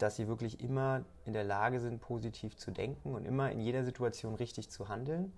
Dass 0.03 0.17
sie 0.17 0.27
wirklich 0.27 0.61
immer 0.61 1.05
in 1.25 1.33
der 1.33 1.45
Lage 1.45 1.79
sind, 1.79 2.01
positiv 2.01 2.57
zu 2.57 2.73
denken 2.73 3.15
und 3.15 3.25
immer 3.25 3.53
in 3.53 3.61
jeder 3.61 3.85
Situation 3.85 4.35
richtig 4.35 4.69
zu 4.69 4.89
handeln. 4.89 5.33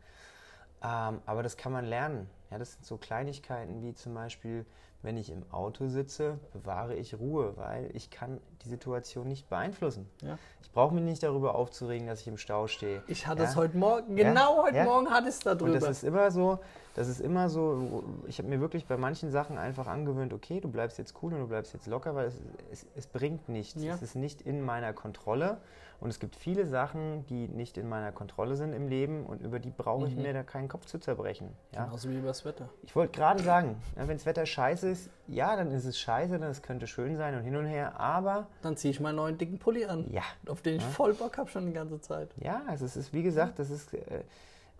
Ähm, 0.82 1.20
aber 1.26 1.42
das 1.42 1.56
kann 1.56 1.70
man 1.72 1.84
lernen. 1.84 2.28
Ja, 2.50 2.58
das 2.58 2.72
sind 2.72 2.84
so 2.84 2.96
Kleinigkeiten 2.96 3.82
wie 3.82 3.94
zum 3.94 4.14
Beispiel, 4.14 4.64
wenn 5.02 5.16
ich 5.16 5.30
im 5.30 5.44
Auto 5.52 5.88
sitze, 5.88 6.38
bewahre 6.52 6.94
ich 6.94 7.18
Ruhe, 7.18 7.56
weil 7.56 7.90
ich 7.94 8.10
kann 8.10 8.40
die 8.64 8.68
Situation 8.68 9.28
nicht 9.28 9.48
beeinflussen. 9.48 10.08
Ja. 10.22 10.38
Ich 10.62 10.70
brauche 10.70 10.94
mich 10.94 11.04
nicht 11.04 11.22
darüber 11.22 11.54
aufzuregen, 11.54 12.06
dass 12.06 12.20
ich 12.20 12.28
im 12.28 12.38
Stau 12.38 12.66
stehe. 12.66 13.02
Ich 13.06 13.26
hatte 13.26 13.42
ja? 13.42 13.48
es 13.48 13.56
heute 13.56 13.76
Morgen, 13.76 14.16
genau 14.16 14.56
ja? 14.56 14.62
heute 14.62 14.84
Morgen 14.84 15.10
hatte 15.10 15.28
ich 15.28 15.34
es 15.34 15.40
darüber. 15.40 15.66
Und 15.66 15.74
das 15.74 15.88
ist 15.90 16.04
immer 16.04 16.30
so, 16.30 16.58
das 16.94 17.08
ist 17.08 17.20
immer 17.20 17.48
so, 17.50 18.04
ich 18.26 18.38
habe 18.38 18.48
mir 18.48 18.60
wirklich 18.60 18.86
bei 18.86 18.96
manchen 18.96 19.30
Sachen 19.30 19.58
einfach 19.58 19.86
angewöhnt, 19.86 20.32
okay, 20.32 20.60
du 20.60 20.70
bleibst 20.70 20.98
jetzt 20.98 21.14
cool 21.22 21.34
und 21.34 21.40
du 21.40 21.48
bleibst 21.48 21.74
jetzt 21.74 21.86
locker, 21.86 22.14
weil 22.14 22.28
es, 22.28 22.40
es, 22.72 22.86
es 22.94 23.06
bringt 23.06 23.48
nichts. 23.48 23.76
Es 23.82 24.02
ist 24.02 24.16
nicht 24.16 24.42
in 24.42 24.64
meiner 24.64 24.92
Kontrolle. 24.92 25.58
Und 26.00 26.10
es 26.10 26.18
gibt 26.18 26.36
viele 26.36 26.66
Sachen, 26.66 27.24
die 27.26 27.48
nicht 27.48 27.78
in 27.78 27.88
meiner 27.88 28.12
Kontrolle 28.12 28.56
sind 28.56 28.74
im 28.74 28.88
Leben 28.88 29.24
und 29.24 29.40
über 29.40 29.58
die 29.58 29.70
brauche 29.70 30.06
ich 30.06 30.14
mhm. 30.14 30.22
mir 30.22 30.32
da 30.34 30.42
keinen 30.42 30.68
Kopf 30.68 30.84
zu 30.86 30.98
zerbrechen. 30.98 31.48
Ja? 31.72 31.84
Genauso 31.84 32.10
wie 32.10 32.18
über 32.18 32.33
das 32.34 32.44
Wetter. 32.44 32.68
Ich 32.82 32.94
wollte 32.94 33.12
gerade 33.12 33.42
sagen, 33.42 33.80
ja, 33.96 34.08
wenn 34.08 34.16
das 34.16 34.26
Wetter 34.26 34.44
scheiße 34.44 34.88
ist, 34.88 35.10
ja, 35.26 35.56
dann 35.56 35.70
ist 35.70 35.84
es 35.84 35.98
scheiße, 35.98 36.38
dann 36.38 36.50
es 36.50 36.62
könnte 36.62 36.86
schön 36.86 37.16
sein 37.16 37.36
und 37.36 37.42
hin 37.42 37.56
und 37.56 37.66
her, 37.66 37.98
aber... 37.98 38.46
Dann 38.62 38.76
ziehe 38.76 38.90
ich 38.90 39.00
meinen 39.00 39.16
neuen 39.16 39.38
dicken 39.38 39.58
Pulli 39.58 39.84
an, 39.86 40.10
ja. 40.10 40.22
auf 40.48 40.62
den 40.62 40.76
ich 40.76 40.82
ja. 40.82 40.88
voll 40.88 41.14
Bock 41.14 41.38
habe 41.38 41.48
schon 41.48 41.66
die 41.66 41.72
ganze 41.72 42.00
Zeit. 42.00 42.30
Ja, 42.36 42.62
also 42.66 42.84
es 42.84 42.96
ist, 42.96 43.12
wie 43.12 43.22
gesagt, 43.22 43.58
das 43.58 43.70
ist... 43.70 43.94
Äh, 43.94 44.24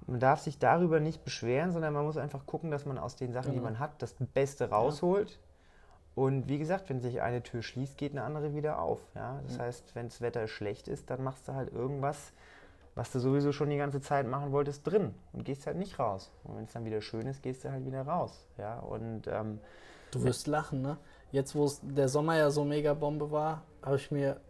man 0.07 0.21
darf 0.21 0.41
sich 0.41 0.59
darüber 0.59 1.01
nicht 1.01 1.25
beschweren, 1.25 1.73
sondern 1.73 1.95
man 1.95 2.05
muss 2.05 2.19
einfach 2.19 2.45
gucken, 2.45 2.71
dass 2.71 2.85
man 2.85 2.99
aus 2.99 3.17
den 3.17 3.33
Sachen, 3.33 3.53
genau. 3.53 3.61
die 3.61 3.65
man 3.65 3.79
hat, 3.79 4.03
das 4.03 4.15
Beste 4.35 4.69
rausholt. 4.69 5.39
Und 6.15 6.49
wie 6.49 6.59
gesagt, 6.59 6.91
wenn 6.91 7.01
sich 7.01 7.23
eine 7.23 7.43
Tür 7.43 7.63
schließt, 7.63 7.97
geht 7.97 8.13
eine 8.13 8.23
andere 8.23 8.55
wieder 8.55 8.81
auf. 8.81 9.01
Ja? 9.15 9.41
Das 9.47 9.57
mhm. 9.57 9.63
heißt, 9.63 9.95
wenn 9.95 10.09
das 10.09 10.21
Wetter 10.21 10.47
schlecht 10.47 10.89
ist, 10.89 11.11
dann 11.11 11.23
machst 11.25 11.49
du 11.49 11.55
halt 11.55 11.73
irgendwas, 11.73 12.33
was 12.95 13.11
du 13.11 13.19
sowieso 13.19 13.53
schon 13.53 13.71
die 13.71 13.77
ganze 13.77 14.01
Zeit 14.01 14.27
machen 14.27 14.53
wolltest, 14.53 14.87
drin 14.87 15.15
und 15.33 15.45
gehst 15.45 15.67
halt 15.67 15.77
nicht 15.77 15.99
raus. 15.99 16.31
Und 16.45 16.57
wenn 16.57 16.65
es 16.65 16.73
dann 16.73 16.85
wieder 16.85 17.01
schön 17.01 17.27
ist, 17.27 17.43
gehst 17.43 17.65
du 17.65 17.71
halt 17.71 17.85
wieder 17.85 18.03
raus. 18.03 18.47
Ja? 18.57 18.79
Und, 18.79 19.27
ähm, 19.27 19.59
du 20.13 20.23
wirst 20.23 20.47
lachen, 20.47 20.83
ne? 20.83 20.97
Jetzt, 21.33 21.57
wo 21.57 21.69
der 21.83 22.09
Sommer 22.09 22.37
ja 22.37 22.51
so 22.51 22.65
mega 22.65 22.95
Bombe 22.95 23.33
war, 23.33 23.63
habe 23.83 23.97
ich 23.97 24.13
mir, 24.13 24.41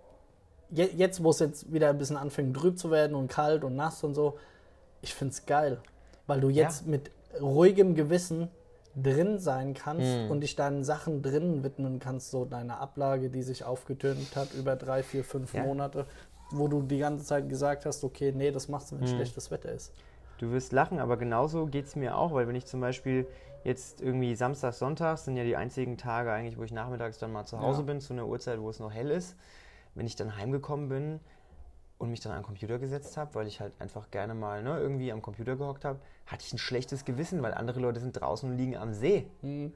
jetzt, 0.71 1.25
wo 1.25 1.31
es 1.31 1.39
jetzt 1.39 1.73
wieder 1.73 1.89
ein 1.89 1.99
bisschen 1.99 2.19
anfängt 2.19 2.55
trüb 2.55 2.79
zu 2.79 2.91
werden 2.91 3.17
und 3.17 3.29
kalt 3.29 3.65
und 3.65 3.75
nass 3.75 4.05
und 4.05 4.15
so, 4.15 4.39
ich 5.01 5.15
finde 5.15 5.33
es 5.33 5.47
geil. 5.47 5.81
Weil 6.27 6.41
du 6.41 6.51
jetzt 6.51 6.85
ja. 6.85 6.91
mit 6.91 7.11
ruhigem 7.41 7.95
Gewissen 7.95 8.49
drin 8.95 9.39
sein 9.39 9.75
kannst 9.75 10.07
mhm. 10.07 10.31
und 10.31 10.41
dich 10.41 10.57
deinen 10.57 10.85
Sachen 10.85 11.23
drinnen 11.23 11.65
widmen 11.65 11.99
kannst, 11.99 12.31
so 12.31 12.45
deine 12.45 12.79
Ablage, 12.79 13.31
die 13.31 13.43
sich 13.43 13.65
aufgetürmt 13.65 14.37
hat 14.37 14.53
über 14.53 14.77
drei, 14.77 15.03
vier, 15.03 15.25
fünf 15.25 15.55
ja. 15.55 15.65
Monate, 15.65 16.07
wo 16.51 16.69
du 16.69 16.83
die 16.83 16.99
ganze 16.99 17.25
Zeit 17.25 17.49
gesagt 17.49 17.87
hast, 17.87 18.05
okay, 18.05 18.33
nee, 18.35 18.51
das 18.51 18.69
machst 18.69 18.93
du, 18.93 18.97
wenn 18.97 19.05
mhm. 19.05 19.09
schlechtes 19.09 19.51
Wetter 19.51 19.73
ist. 19.73 19.93
Du 20.39 20.51
wirst 20.51 20.73
lachen, 20.73 20.99
aber 20.99 21.17
genauso 21.17 21.67
geht 21.67 21.87
es 21.87 21.97
mir 21.97 22.17
auch, 22.17 22.33
weil 22.35 22.49
wenn 22.49 22.57
ich 22.57 22.67
zum 22.67 22.81
Beispiel 22.81 23.27
jetzt 23.63 24.03
irgendwie 24.03 24.35
Samstag, 24.35 24.75
Sonntag 24.75 25.19
sind 25.19 25.37
ja 25.37 25.45
die 25.45 25.57
einzigen 25.57 25.97
Tage 25.97 26.33
eigentlich, 26.33 26.59
wo 26.59 26.65
ich 26.65 26.73
nachmittags 26.73 27.19
dann 27.19 27.33
mal 27.33 27.45
zu 27.45 27.61
Hause 27.61 27.81
ja. 27.81 27.87
bin, 27.87 28.01
zu 28.01 28.13
einer 28.13 28.27
Uhrzeit, 28.27 28.61
wo 28.61 28.69
es 28.69 28.79
noch 28.79 28.93
hell 28.93 29.11
ist. 29.11 29.37
Wenn 29.95 30.07
ich 30.07 30.17
dann 30.17 30.37
heimgekommen 30.37 30.89
bin, 30.89 31.21
und 31.99 32.11
mich 32.11 32.21
dann 32.21 32.33
an 32.33 32.41
den 32.41 32.45
Computer 32.45 32.79
gesetzt 32.79 33.17
habe, 33.17 33.35
weil 33.35 33.47
ich 33.47 33.61
halt 33.61 33.73
einfach 33.81 34.11
gerne 34.11 34.35
mal 34.35 34.63
ne, 34.63 34.79
irgendwie 34.79 35.13
am 35.13 35.23
Computer 35.23 35.57
gehockt 35.57 35.85
habe, 35.85 36.01
hatte 36.27 36.45
ich 36.47 36.53
ein 36.53 36.59
schlechtes 36.59 37.05
Gewissen, 37.05 37.43
weil 37.43 37.55
andere 37.55 37.81
Leute 37.81 38.01
sind 38.01 38.13
draußen 38.13 38.51
und 38.51 38.57
liegen 38.57 38.77
am 38.77 38.93
See. 38.93 39.27
Mhm. 39.43 39.73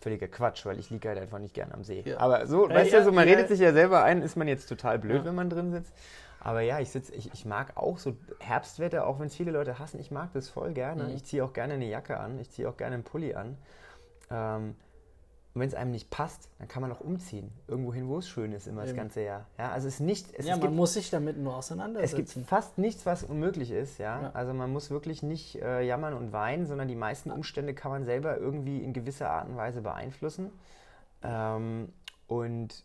Völliger 0.00 0.28
Quatsch, 0.28 0.66
weil 0.66 0.78
ich 0.78 0.90
liege 0.90 1.08
halt 1.08 1.18
einfach 1.18 1.38
nicht 1.38 1.54
gerne 1.54 1.74
am 1.74 1.82
See. 1.82 2.02
Ja. 2.04 2.18
Aber 2.18 2.46
so, 2.46 2.68
äh, 2.68 2.74
weißt 2.74 2.92
du, 2.92 2.96
ja, 2.96 3.04
so, 3.04 3.12
man 3.12 3.24
redet 3.26 3.48
sich 3.48 3.60
ja 3.60 3.72
selber 3.72 4.04
ein, 4.04 4.22
ist 4.22 4.36
man 4.36 4.48
jetzt 4.48 4.66
total 4.66 4.98
blöd, 4.98 5.24
wenn 5.24 5.34
man 5.34 5.50
drin 5.50 5.70
sitzt. 5.72 5.94
Aber 6.40 6.60
ja, 6.60 6.78
ich 6.78 6.90
sitze, 6.90 7.14
ich, 7.14 7.32
ich 7.32 7.44
mag 7.44 7.76
auch 7.76 7.98
so 7.98 8.16
Herbstwetter, 8.38 9.06
auch 9.06 9.18
wenn 9.18 9.26
es 9.26 9.34
viele 9.34 9.50
Leute 9.50 9.78
hassen, 9.78 9.98
ich 9.98 10.10
mag 10.10 10.32
das 10.32 10.48
voll 10.48 10.72
gerne. 10.74 11.04
Mhm. 11.04 11.14
Ich 11.16 11.24
ziehe 11.24 11.42
auch 11.44 11.52
gerne 11.52 11.74
eine 11.74 11.86
Jacke 11.86 12.20
an, 12.20 12.38
ich 12.38 12.50
ziehe 12.50 12.68
auch 12.68 12.76
gerne 12.76 12.94
einen 12.94 13.04
Pulli 13.04 13.34
an. 13.34 13.58
Ähm, 14.30 14.76
und 15.56 15.60
wenn 15.60 15.68
es 15.68 15.74
einem 15.74 15.90
nicht 15.90 16.10
passt, 16.10 16.50
dann 16.58 16.68
kann 16.68 16.82
man 16.82 16.92
auch 16.92 17.00
umziehen. 17.00 17.50
Irgendwo 17.66 17.94
hin, 17.94 18.08
wo 18.08 18.18
es 18.18 18.28
schön 18.28 18.52
ist, 18.52 18.66
immer 18.66 18.82
Eben. 18.82 18.88
das 18.88 18.94
ganze 18.94 19.22
Jahr. 19.22 19.46
Ja, 19.56 19.70
also 19.72 19.88
es 19.88 19.94
ist 19.94 20.00
nicht. 20.00 20.26
Es, 20.34 20.44
ja, 20.44 20.52
es 20.52 20.60
man 20.60 20.68
gibt, 20.68 20.74
muss 20.74 20.92
sich 20.92 21.08
damit 21.08 21.38
nur 21.38 21.56
auseinandersetzen. 21.56 22.20
Es 22.20 22.34
gibt 22.34 22.46
fast 22.46 22.76
nichts, 22.76 23.06
was 23.06 23.24
unmöglich 23.24 23.70
ist. 23.70 23.96
Ja? 23.96 24.20
ja. 24.20 24.30
Also 24.34 24.52
man 24.52 24.70
muss 24.70 24.90
wirklich 24.90 25.22
nicht 25.22 25.54
äh, 25.62 25.80
jammern 25.80 26.12
und 26.12 26.34
weinen, 26.34 26.66
sondern 26.66 26.88
die 26.88 26.94
meisten 26.94 27.30
Umstände 27.30 27.72
kann 27.72 27.90
man 27.90 28.04
selber 28.04 28.36
irgendwie 28.36 28.84
in 28.84 28.92
gewisser 28.92 29.30
Art 29.30 29.48
und 29.48 29.56
Weise 29.56 29.80
beeinflussen. 29.80 30.52
Ähm, 31.22 31.90
und 32.26 32.84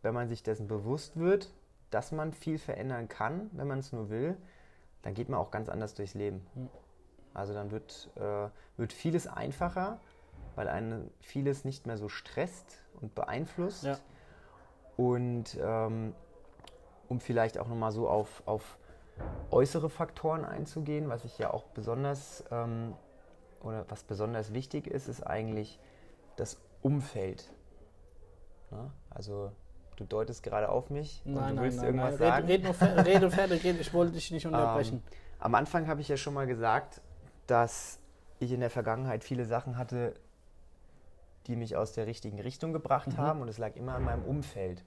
wenn 0.00 0.14
man 0.14 0.26
sich 0.30 0.42
dessen 0.42 0.68
bewusst 0.68 1.18
wird, 1.18 1.52
dass 1.90 2.12
man 2.12 2.32
viel 2.32 2.56
verändern 2.56 3.10
kann, 3.10 3.50
wenn 3.52 3.68
man 3.68 3.78
es 3.78 3.92
nur 3.92 4.08
will, 4.08 4.38
dann 5.02 5.12
geht 5.12 5.28
man 5.28 5.38
auch 5.38 5.50
ganz 5.50 5.68
anders 5.68 5.92
durchs 5.92 6.14
Leben. 6.14 6.46
Hm. 6.54 6.70
Also 7.34 7.52
dann 7.52 7.70
wird, 7.70 8.08
äh, 8.16 8.48
wird 8.78 8.94
vieles 8.94 9.26
einfacher 9.26 10.00
weil 10.56 10.68
einen 10.68 11.10
vieles 11.20 11.64
nicht 11.64 11.86
mehr 11.86 11.96
so 11.96 12.08
stresst 12.08 12.82
und 13.00 13.14
beeinflusst. 13.14 13.84
Ja. 13.84 13.98
Und 14.96 15.58
ähm, 15.60 16.14
um 17.08 17.20
vielleicht 17.20 17.58
auch 17.58 17.68
nochmal 17.68 17.92
so 17.92 18.08
auf, 18.08 18.42
auf 18.46 18.78
äußere 19.50 19.90
Faktoren 19.90 20.44
einzugehen, 20.44 21.08
was 21.08 21.24
ich 21.24 21.38
ja 21.38 21.52
auch 21.52 21.64
besonders 21.64 22.44
ähm, 22.50 22.94
oder 23.62 23.84
was 23.88 24.04
besonders 24.04 24.52
wichtig 24.52 24.86
ist, 24.86 25.08
ist 25.08 25.26
eigentlich 25.26 25.78
das 26.36 26.60
Umfeld. 26.82 27.52
Na? 28.70 28.90
Also 29.10 29.52
du 29.96 30.04
deutest 30.04 30.42
gerade 30.42 30.68
auf 30.68 30.90
mich 30.90 31.22
nein, 31.24 31.50
und 31.50 31.56
du 31.56 31.62
willst 31.62 31.78
nein, 31.78 31.86
irgendwas 31.86 32.18
sagen. 32.18 32.46
Red, 32.46 32.64
red, 32.64 33.06
red 33.06 33.32
fertig, 33.32 33.64
red, 33.64 33.80
ich 33.80 33.92
wollte 33.92 34.12
dich 34.12 34.30
nicht 34.30 34.46
unterbrechen. 34.46 35.02
Ähm, 35.04 35.16
am 35.38 35.54
Anfang 35.54 35.88
habe 35.88 36.00
ich 36.00 36.08
ja 36.08 36.16
schon 36.16 36.34
mal 36.34 36.46
gesagt, 36.46 37.00
dass 37.46 37.98
ich 38.38 38.52
in 38.52 38.60
der 38.60 38.70
Vergangenheit 38.70 39.24
viele 39.24 39.44
Sachen 39.44 39.76
hatte, 39.76 40.14
die 41.50 41.56
mich 41.56 41.76
aus 41.76 41.92
der 41.92 42.06
richtigen 42.06 42.40
Richtung 42.40 42.72
gebracht 42.72 43.08
mhm. 43.08 43.18
haben 43.18 43.42
und 43.42 43.48
es 43.48 43.58
lag 43.58 43.76
immer 43.76 43.94
an 43.94 44.04
meinem 44.04 44.24
Umfeld. 44.24 44.82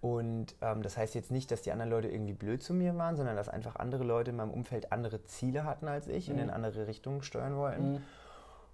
Und 0.00 0.54
ähm, 0.60 0.82
das 0.82 0.98
heißt 0.98 1.14
jetzt 1.14 1.30
nicht, 1.30 1.50
dass 1.50 1.62
die 1.62 1.72
anderen 1.72 1.90
Leute 1.90 2.08
irgendwie 2.08 2.34
blöd 2.34 2.62
zu 2.62 2.74
mir 2.74 2.94
waren, 2.98 3.16
sondern 3.16 3.36
dass 3.36 3.48
einfach 3.48 3.76
andere 3.76 4.04
Leute 4.04 4.32
in 4.32 4.36
meinem 4.36 4.50
Umfeld 4.50 4.92
andere 4.92 5.24
Ziele 5.24 5.64
hatten 5.64 5.88
als 5.88 6.08
ich 6.08 6.28
mhm. 6.28 6.34
und 6.34 6.40
in 6.40 6.50
andere 6.50 6.86
Richtungen 6.86 7.22
steuern 7.22 7.56
wollten. 7.56 7.92
Mhm. 7.92 8.02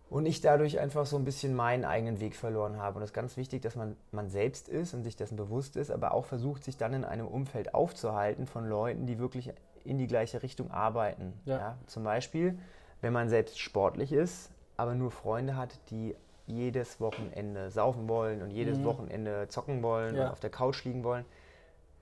Und 0.09 0.26
ich 0.26 0.40
dadurch 0.40 0.80
einfach 0.80 1.06
so 1.06 1.16
ein 1.16 1.24
bisschen 1.24 1.54
meinen 1.54 1.85
eigenen 1.85 2.18
Weg 2.18 2.35
verloren 2.35 2.78
habe. 2.78 2.96
Und 2.96 3.04
es 3.04 3.11
ist 3.11 3.14
ganz 3.14 3.37
wichtig, 3.37 3.62
dass 3.62 3.76
man 3.76 3.96
man 4.11 4.28
selbst 4.28 4.68
ist 4.68 4.92
und 4.92 5.04
sich 5.04 5.14
dessen 5.14 5.37
bewusst 5.37 5.76
ist, 5.76 5.92
aber 5.92 6.14
auch 6.14 6.24
versucht, 6.24 6.64
sich 6.64 6.76
dann 6.76 6.94
in 6.94 7.04
einem 7.04 7.28
Umfeld 7.28 7.74
aufzuhalten 7.74 8.46
von 8.46 8.68
Leuten, 8.68 9.06
die 9.06 9.20
wirklich 9.20 9.52
in 9.85 9.98
die 9.98 10.09
gleiche 10.09 10.42
Richtung 10.42 10.72
arbeiten. 10.72 11.35
Ja. 11.44 11.59
Ja, 11.59 11.78
zum 11.87 12.02
Beispiel, 12.02 12.59
wenn 13.02 13.12
man 13.12 13.28
selbst 13.28 13.61
sportlich 13.61 14.12
ist, 14.12 14.50
aber 14.76 14.96
nur 14.96 15.12
Freunde 15.12 15.54
hat, 15.54 15.78
die 15.90 16.16
jedes 16.50 17.00
Wochenende 17.00 17.70
saufen 17.70 18.08
wollen 18.08 18.42
und 18.42 18.50
jedes 18.50 18.78
mhm. 18.78 18.84
Wochenende 18.84 19.48
zocken 19.48 19.82
wollen 19.82 20.16
ja. 20.16 20.24
und 20.24 20.32
auf 20.32 20.40
der 20.40 20.50
Couch 20.50 20.84
liegen 20.84 21.04
wollen. 21.04 21.24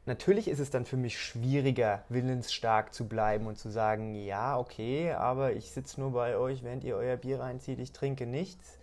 Natürlich 0.06 0.48
ist 0.48 0.58
es 0.58 0.70
dann 0.70 0.87
für 0.87 0.96
mich 0.96 1.18
schwieriger, 1.18 2.02
willensstark 2.08 2.94
zu 2.94 3.06
bleiben 3.06 3.46
und 3.46 3.58
zu 3.58 3.68
sagen, 3.68 4.14
ja, 4.14 4.58
okay, 4.58 5.12
aber 5.12 5.52
ich 5.52 5.70
sitze 5.70 6.00
nur 6.00 6.12
bei 6.12 6.37
euch, 6.37 6.64
während 6.64 6.82
ihr 6.82 6.96
euer 6.96 7.16
Bier 7.16 7.40
reinzieht, 7.40 7.78
ich 7.78 7.92
trinke 7.92 8.26
nichts. 8.26 8.78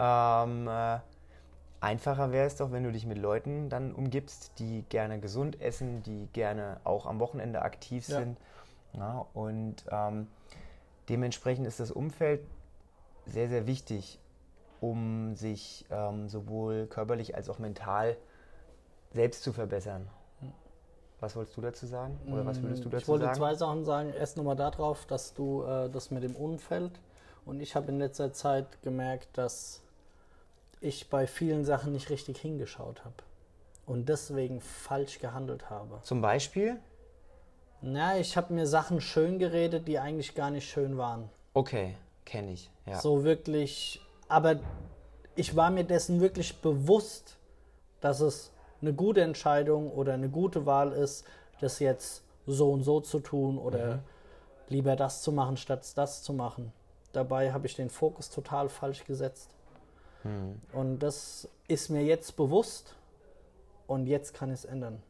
Ähm, 0.00 0.66
äh, 0.66 0.98
einfacher 1.80 2.32
wäre 2.32 2.46
es 2.46 2.56
doch, 2.56 2.72
wenn 2.72 2.82
du 2.82 2.90
dich 2.90 3.06
mit 3.06 3.18
Leuten 3.18 3.68
dann 3.68 3.94
umgibst, 3.94 4.58
die 4.58 4.84
gerne 4.88 5.20
gesund 5.20 5.60
essen, 5.60 6.02
die 6.02 6.26
gerne 6.32 6.80
auch 6.82 7.06
am 7.06 7.20
Wochenende 7.20 7.62
aktiv 7.62 8.08
ja. 8.08 8.18
sind. 8.18 8.36
Ja, 8.94 9.26
und 9.34 9.76
ähm, 9.92 10.26
dementsprechend 11.08 11.68
ist 11.68 11.78
das 11.78 11.92
Umfeld 11.92 12.40
sehr, 13.26 13.48
sehr 13.48 13.68
wichtig 13.68 14.18
um 14.80 15.34
sich 15.34 15.86
ähm, 15.90 16.28
sowohl 16.28 16.86
körperlich 16.86 17.34
als 17.34 17.48
auch 17.48 17.58
mental 17.58 18.16
selbst 19.12 19.42
zu 19.42 19.52
verbessern. 19.52 20.08
Was 21.20 21.34
wolltest 21.34 21.56
du 21.56 21.60
dazu 21.60 21.86
sagen? 21.86 22.18
Oder 22.30 22.46
was 22.46 22.62
würdest 22.62 22.84
du 22.84 22.88
dazu 22.88 22.90
sagen? 22.90 23.02
Ich 23.02 23.08
wollte 23.08 23.24
sagen? 23.24 23.36
zwei 23.36 23.54
Sachen 23.54 23.84
sagen. 23.84 24.12
Erst 24.12 24.36
nochmal 24.36 24.54
darauf, 24.54 25.04
dass 25.06 25.34
du 25.34 25.64
äh, 25.64 25.90
das 25.90 26.10
mit 26.10 26.22
dem 26.22 26.36
Umfeld 26.36 26.92
und 27.44 27.60
ich 27.60 27.74
habe 27.74 27.88
in 27.90 27.98
letzter 27.98 28.32
Zeit 28.32 28.66
gemerkt, 28.82 29.28
dass 29.36 29.82
ich 30.80 31.10
bei 31.10 31.26
vielen 31.26 31.64
Sachen 31.64 31.92
nicht 31.92 32.10
richtig 32.10 32.38
hingeschaut 32.38 33.04
habe 33.04 33.16
und 33.86 34.08
deswegen 34.08 34.60
falsch 34.60 35.18
gehandelt 35.18 35.70
habe. 35.70 35.98
Zum 36.02 36.20
Beispiel? 36.20 36.78
Na, 37.80 38.18
ich 38.18 38.36
habe 38.36 38.52
mir 38.52 38.66
Sachen 38.66 39.00
schön 39.00 39.38
geredet, 39.38 39.88
die 39.88 39.98
eigentlich 39.98 40.34
gar 40.34 40.50
nicht 40.50 40.68
schön 40.68 40.98
waren. 40.98 41.30
Okay, 41.54 41.94
kenne 42.24 42.52
ich. 42.52 42.70
Ja. 42.86 43.00
So 43.00 43.24
wirklich, 43.24 44.00
aber 44.28 44.56
ich 45.34 45.54
war 45.56 45.70
mir 45.70 45.84
dessen 45.84 46.20
wirklich 46.20 46.60
bewusst, 46.60 47.36
dass 48.00 48.20
es 48.20 48.52
eine 48.80 48.92
gute 48.92 49.22
Entscheidung 49.22 49.90
oder 49.90 50.14
eine 50.14 50.28
gute 50.28 50.66
Wahl 50.66 50.92
ist, 50.92 51.24
das 51.60 51.78
jetzt 51.80 52.22
so 52.46 52.72
und 52.72 52.82
so 52.82 53.00
zu 53.00 53.20
tun 53.20 53.58
oder 53.58 53.96
Mhm. 53.96 54.00
lieber 54.68 54.96
das 54.96 55.22
zu 55.22 55.32
machen, 55.32 55.56
statt 55.56 55.90
das 55.96 56.22
zu 56.22 56.32
machen. 56.32 56.72
Dabei 57.12 57.52
habe 57.52 57.66
ich 57.66 57.74
den 57.74 57.90
Fokus 57.90 58.30
total 58.30 58.68
falsch 58.68 59.04
gesetzt. 59.04 59.50
Hm. 60.22 60.60
Und 60.72 60.98
das 61.00 61.48
ist 61.68 61.88
mir 61.90 62.02
jetzt 62.04 62.36
bewusst 62.36 62.94
und 63.86 64.06
jetzt 64.06 64.34
kann 64.34 64.50
ich 64.50 64.60
es 64.60 64.64
ändern. 64.64 65.02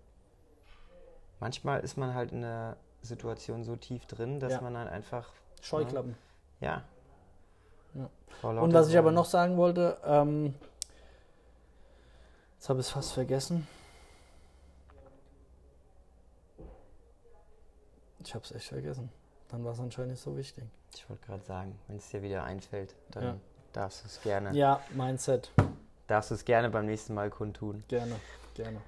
Manchmal 1.41 1.81
ist 1.81 1.97
man 1.97 2.15
halt 2.15 2.33
in 2.33 2.43
der 2.43 2.77
Situation 3.03 3.65
so 3.65 3.77
tief 3.77 4.07
drin, 4.07 4.41
dass 4.41 4.53
Ja. 4.55 4.61
man 4.61 4.75
dann 4.75 4.89
einfach, 4.89 5.31
Scheuklappen. 5.63 6.17
ja. 6.61 6.83
Ja. 7.99 8.09
Und 8.51 8.73
was 8.73 8.89
ich 8.89 8.97
aber 8.97 9.11
noch 9.11 9.25
sagen 9.25 9.57
wollte, 9.57 9.99
ähm, 10.05 10.55
jetzt 12.57 12.69
habe 12.69 12.79
ich 12.81 12.87
es 12.87 12.93
fast 12.93 13.13
vergessen. 13.13 13.67
Ich 18.21 18.35
habe 18.35 18.45
es 18.45 18.53
echt 18.53 18.69
vergessen. 18.69 19.11
Dann 19.49 19.65
war 19.65 19.73
es 19.73 19.81
anscheinend 19.81 20.13
nicht 20.13 20.23
so 20.23 20.37
wichtig. 20.37 20.65
Ich 20.95 21.09
wollte 21.09 21.27
gerade 21.27 21.43
sagen, 21.43 21.79
wenn 21.89 21.97
es 21.97 22.09
dir 22.11 22.23
wieder 22.23 22.45
einfällt, 22.45 22.95
dann 23.11 23.23
Ja. 23.25 23.37
darfst 23.73 24.03
du 24.03 24.07
es 24.07 24.21
gerne, 24.23 24.53
Ja, 24.57 24.81
Mindset. 24.91 25.51
darfst 26.07 26.31
du 26.31 26.35
es 26.35 26.45
gerne 26.45 26.71
beim 26.71 26.87
nächsten 26.87 27.15
Mal 27.15 27.31
kundtun. 27.31 27.83
Gerne, 27.89 28.17
gerne. 28.55 28.81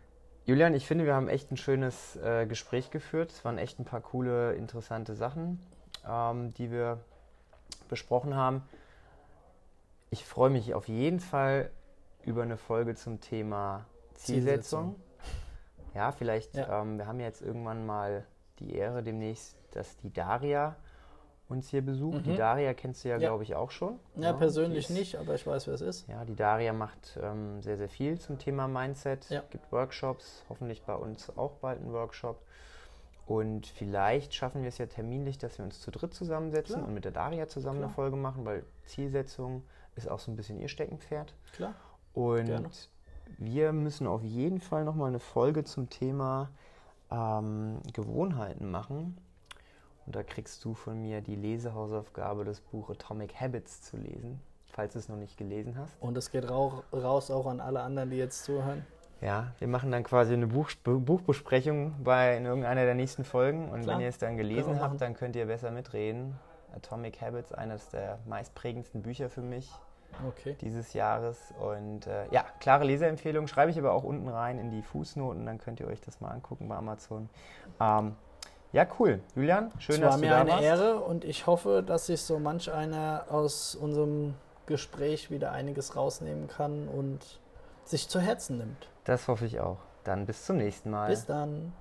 Julian, 0.47 0.75
ich 0.75 0.87
finde, 0.87 1.05
wir 1.07 1.15
haben 1.15 1.29
echt 1.29 1.51
ein 1.53 1.57
schönes 1.57 2.17
äh, 2.17 2.47
Gespräch 2.47 2.91
geführt. 2.91 3.31
Es 3.31 3.45
waren 3.45 3.59
echt 3.59 3.79
ein 3.79 3.85
paar 3.85 4.01
coole, 4.01 4.55
interessante 4.55 5.15
Sachen, 5.15 5.61
ähm, 6.07 6.53
die 6.55 6.71
wir 6.71 6.99
besprochen 7.89 8.35
haben. 8.35 8.63
Ich 10.11 10.25
freue 10.25 10.51
mich 10.51 10.75
auf 10.75 10.89
jeden 10.89 11.21
Fall 11.21 11.71
über 12.25 12.43
eine 12.43 12.57
Folge 12.57 12.95
zum 12.95 13.21
Thema 13.21 13.87
Zielsetzung. 14.15 14.97
Ja, 15.95 16.13
vielleicht, 16.13 16.57
Ja. 16.57 16.83
Ähm, 16.83 16.99
wir 16.99 17.07
haben 17.07 17.21
ja 17.21 17.27
jetzt 17.27 17.43
irgendwann 17.43 17.87
mal 17.87 18.25
die 18.59 18.75
Ehre 18.75 19.03
demnächst, 19.03 19.57
dass 19.73 19.97
die 19.97 20.13
Daria 20.13 20.77
uns 21.49 21.69
hier 21.69 21.83
besucht. 21.83 22.27
Die 22.27 22.31
Mhm. 22.33 22.37
Daria 22.37 22.75
kennst 22.75 23.05
du 23.05 23.09
ja, 23.09 23.17
Ja. 23.17 23.29
glaube 23.29 23.43
ich, 23.43 23.55
auch 23.57 23.71
schon. 23.73 23.99
Ja, 24.17 24.33
die 24.33 24.39
persönlich 24.39 24.89
ist- 24.91 24.97
nicht, 24.97 25.17
aber 25.17 25.35
ich 25.35 25.47
weiß, 25.47 25.67
wer 25.67 25.75
es 25.75 25.81
ist. 25.81 26.07
ja, 26.09 26.25
die 26.25 26.37
Daria 26.37 26.73
macht 26.73 27.19
ähm, 27.21 27.61
sehr, 27.63 27.77
sehr 27.77 27.89
viel 27.89 28.21
zum 28.21 28.39
Thema 28.39 28.69
Mindset, 28.69 29.29
Ja. 29.31 29.43
gibt 29.51 29.71
Workshops, 29.73 30.45
hoffentlich 30.49 30.83
bei 30.83 30.95
uns 30.95 31.29
auch 31.37 31.55
bald 31.57 31.81
einen 31.81 31.93
Workshop. 31.93 32.41
Und 33.31 33.69
vielleicht 33.69 34.35
schaffen 34.35 34.63
wir 34.63 34.69
es 34.69 34.79
ja 34.79 34.87
terminlich, 34.87 35.39
dass 35.39 35.57
wir 35.57 35.65
uns 35.65 35.79
zu 35.79 35.93
dritt 35.93 36.13
zusammensetzen 36.13 36.75
Klar. 36.75 36.89
und 36.89 36.95
mit 36.95 37.05
der 37.05 37.13
Daria 37.13 37.47
zusammen 37.47 37.77
eine 37.77 37.87
Klar. 37.87 37.95
Folge 37.95 38.17
machen, 38.17 38.45
weil 38.45 38.65
Zielsetzung 38.87 39.63
ist 39.95 40.11
auch 40.11 40.19
so 40.19 40.33
ein 40.33 40.37
bisschen 40.37 40.59
ihr 40.59 40.67
Steckenpferd. 40.67 41.33
Klar. 41.53 41.75
Und 42.13 42.47
Gerne. 42.47 42.69
wir 43.39 43.73
müssen 43.73 44.09
auf 44.09 44.25
jeden 44.25 44.61
Fall 44.61 44.85
nochmal 44.85 45.11
eine 45.11 45.21
Folge 45.21 45.63
zum 45.63 45.89
Thema 45.89 46.51
ähm, 47.09 47.79
Gewohnheiten 47.93 48.69
machen. 48.69 49.17
Und 50.07 50.17
da 50.17 50.25
kriegst 50.25 50.65
du 50.65 50.75
von 50.75 51.01
mir 51.01 51.21
die 51.21 51.37
Lesehausaufgabe, 51.37 52.43
das 52.43 52.61
Buch 52.61 52.91
Atomic 52.91 53.41
Habits 53.41 53.81
zu 53.83 53.97
lesen, 53.97 54.41
falls 54.73 54.95
du 54.95 54.99
es 54.99 55.09
noch 55.09 55.19
nicht 55.19 55.37
gelesen 55.37 55.79
hast. 55.79 55.95
Und 56.01 56.17
es 56.17 56.33
geht 56.33 56.51
rau 56.51 56.83
raus 56.93 57.31
auch 57.31 57.47
an 57.47 57.61
alle 57.61 57.83
anderen, 57.83 58.11
die 58.11 58.17
jetzt 58.17 58.43
zuhören. 58.43 58.85
Ja, 59.21 59.49
wir 59.59 59.69
machen 59.69 59.93
dann 59.93 60.03
quasi 60.03 60.33
eine 60.33 60.47
Buch 60.47 60.71
Buchbesprechung 60.83 61.95
bei 62.03 62.37
in 62.37 62.47
irgendeiner 62.47 62.85
der 62.85 62.95
nächsten 62.95 63.25
Folgen. 63.25 63.69
Und 63.71 63.83
Klar, 63.83 63.97
wenn 63.97 64.03
ihr 64.03 64.09
es 64.09 64.19
dann 64.19 64.37
gelesen 64.37 64.81
habt, 64.81 65.01
dann 65.01 65.15
könnt 65.15 65.37
ihr 65.37 65.47
besser 65.47 65.71
mitreden. 65.71 66.39
Atomic 66.75 67.21
Habits, 67.21 67.53
eines 67.53 67.89
der 67.91 68.19
meistprägendsten 68.27 69.03
Bücher 69.03 69.29
für 69.29 69.43
mich 69.43 69.71
Okay. 70.27 70.57
dieses 70.61 70.93
Jahres. 70.93 71.53
Und 71.59 72.07
äh, 72.07 72.27
ja, 72.31 72.45
klare 72.61 72.85
Leseempfehlung 72.85 73.47
schreibe 73.47 73.71
ich 73.71 73.79
aber 73.79 73.93
auch 73.93 74.05
unten 74.05 74.29
rein 74.29 74.59
in 74.59 74.71
die 74.71 74.83
Fußnoten, 74.83 75.45
dann 75.47 75.59
könnt 75.59 75.81
ihr 75.81 75.87
euch 75.87 76.01
das 76.01 76.21
mal 76.21 76.31
angucken 76.31 76.69
bei 76.69 76.77
Amazon. 76.77 77.29
Ähm, 77.81 78.15
ja, 78.73 78.87
cool. 78.99 79.21
Julian, 79.35 79.71
schön, 79.79 79.97
es 79.97 80.01
dass 80.01 80.11
war 80.13 80.19
du 80.19 80.25
mir 80.25 80.31
da 80.31 80.41
eine 80.43 80.51
warst. 80.51 80.63
Ehre 80.63 81.01
und 81.01 81.25
ich 81.25 81.47
hoffe, 81.47 81.83
dass 81.85 82.07
sich 82.07 82.23
so 82.23 82.39
manch 82.39 82.73
einer 82.73 83.25
aus 83.31 83.75
unserem 83.75 84.35
Gespräch 84.67 85.31
wieder 85.31 85.51
einiges 85.53 85.97
rausnehmen 85.97 86.47
kann 86.49 86.87
und 86.89 87.41
sich 87.85 88.09
zu 88.09 88.21
Herzen 88.21 88.59
nimmt. 88.59 88.89
Das 89.05 89.29
hoffe 89.29 89.47
ich 89.47 89.61
auch. 89.61 89.79
Dann 90.05 90.27
bis 90.27 90.45
zum 90.47 90.57
nächsten 90.57 90.91
Mal. 90.91 91.09
Bis 91.09 91.27
dann. 91.27 91.73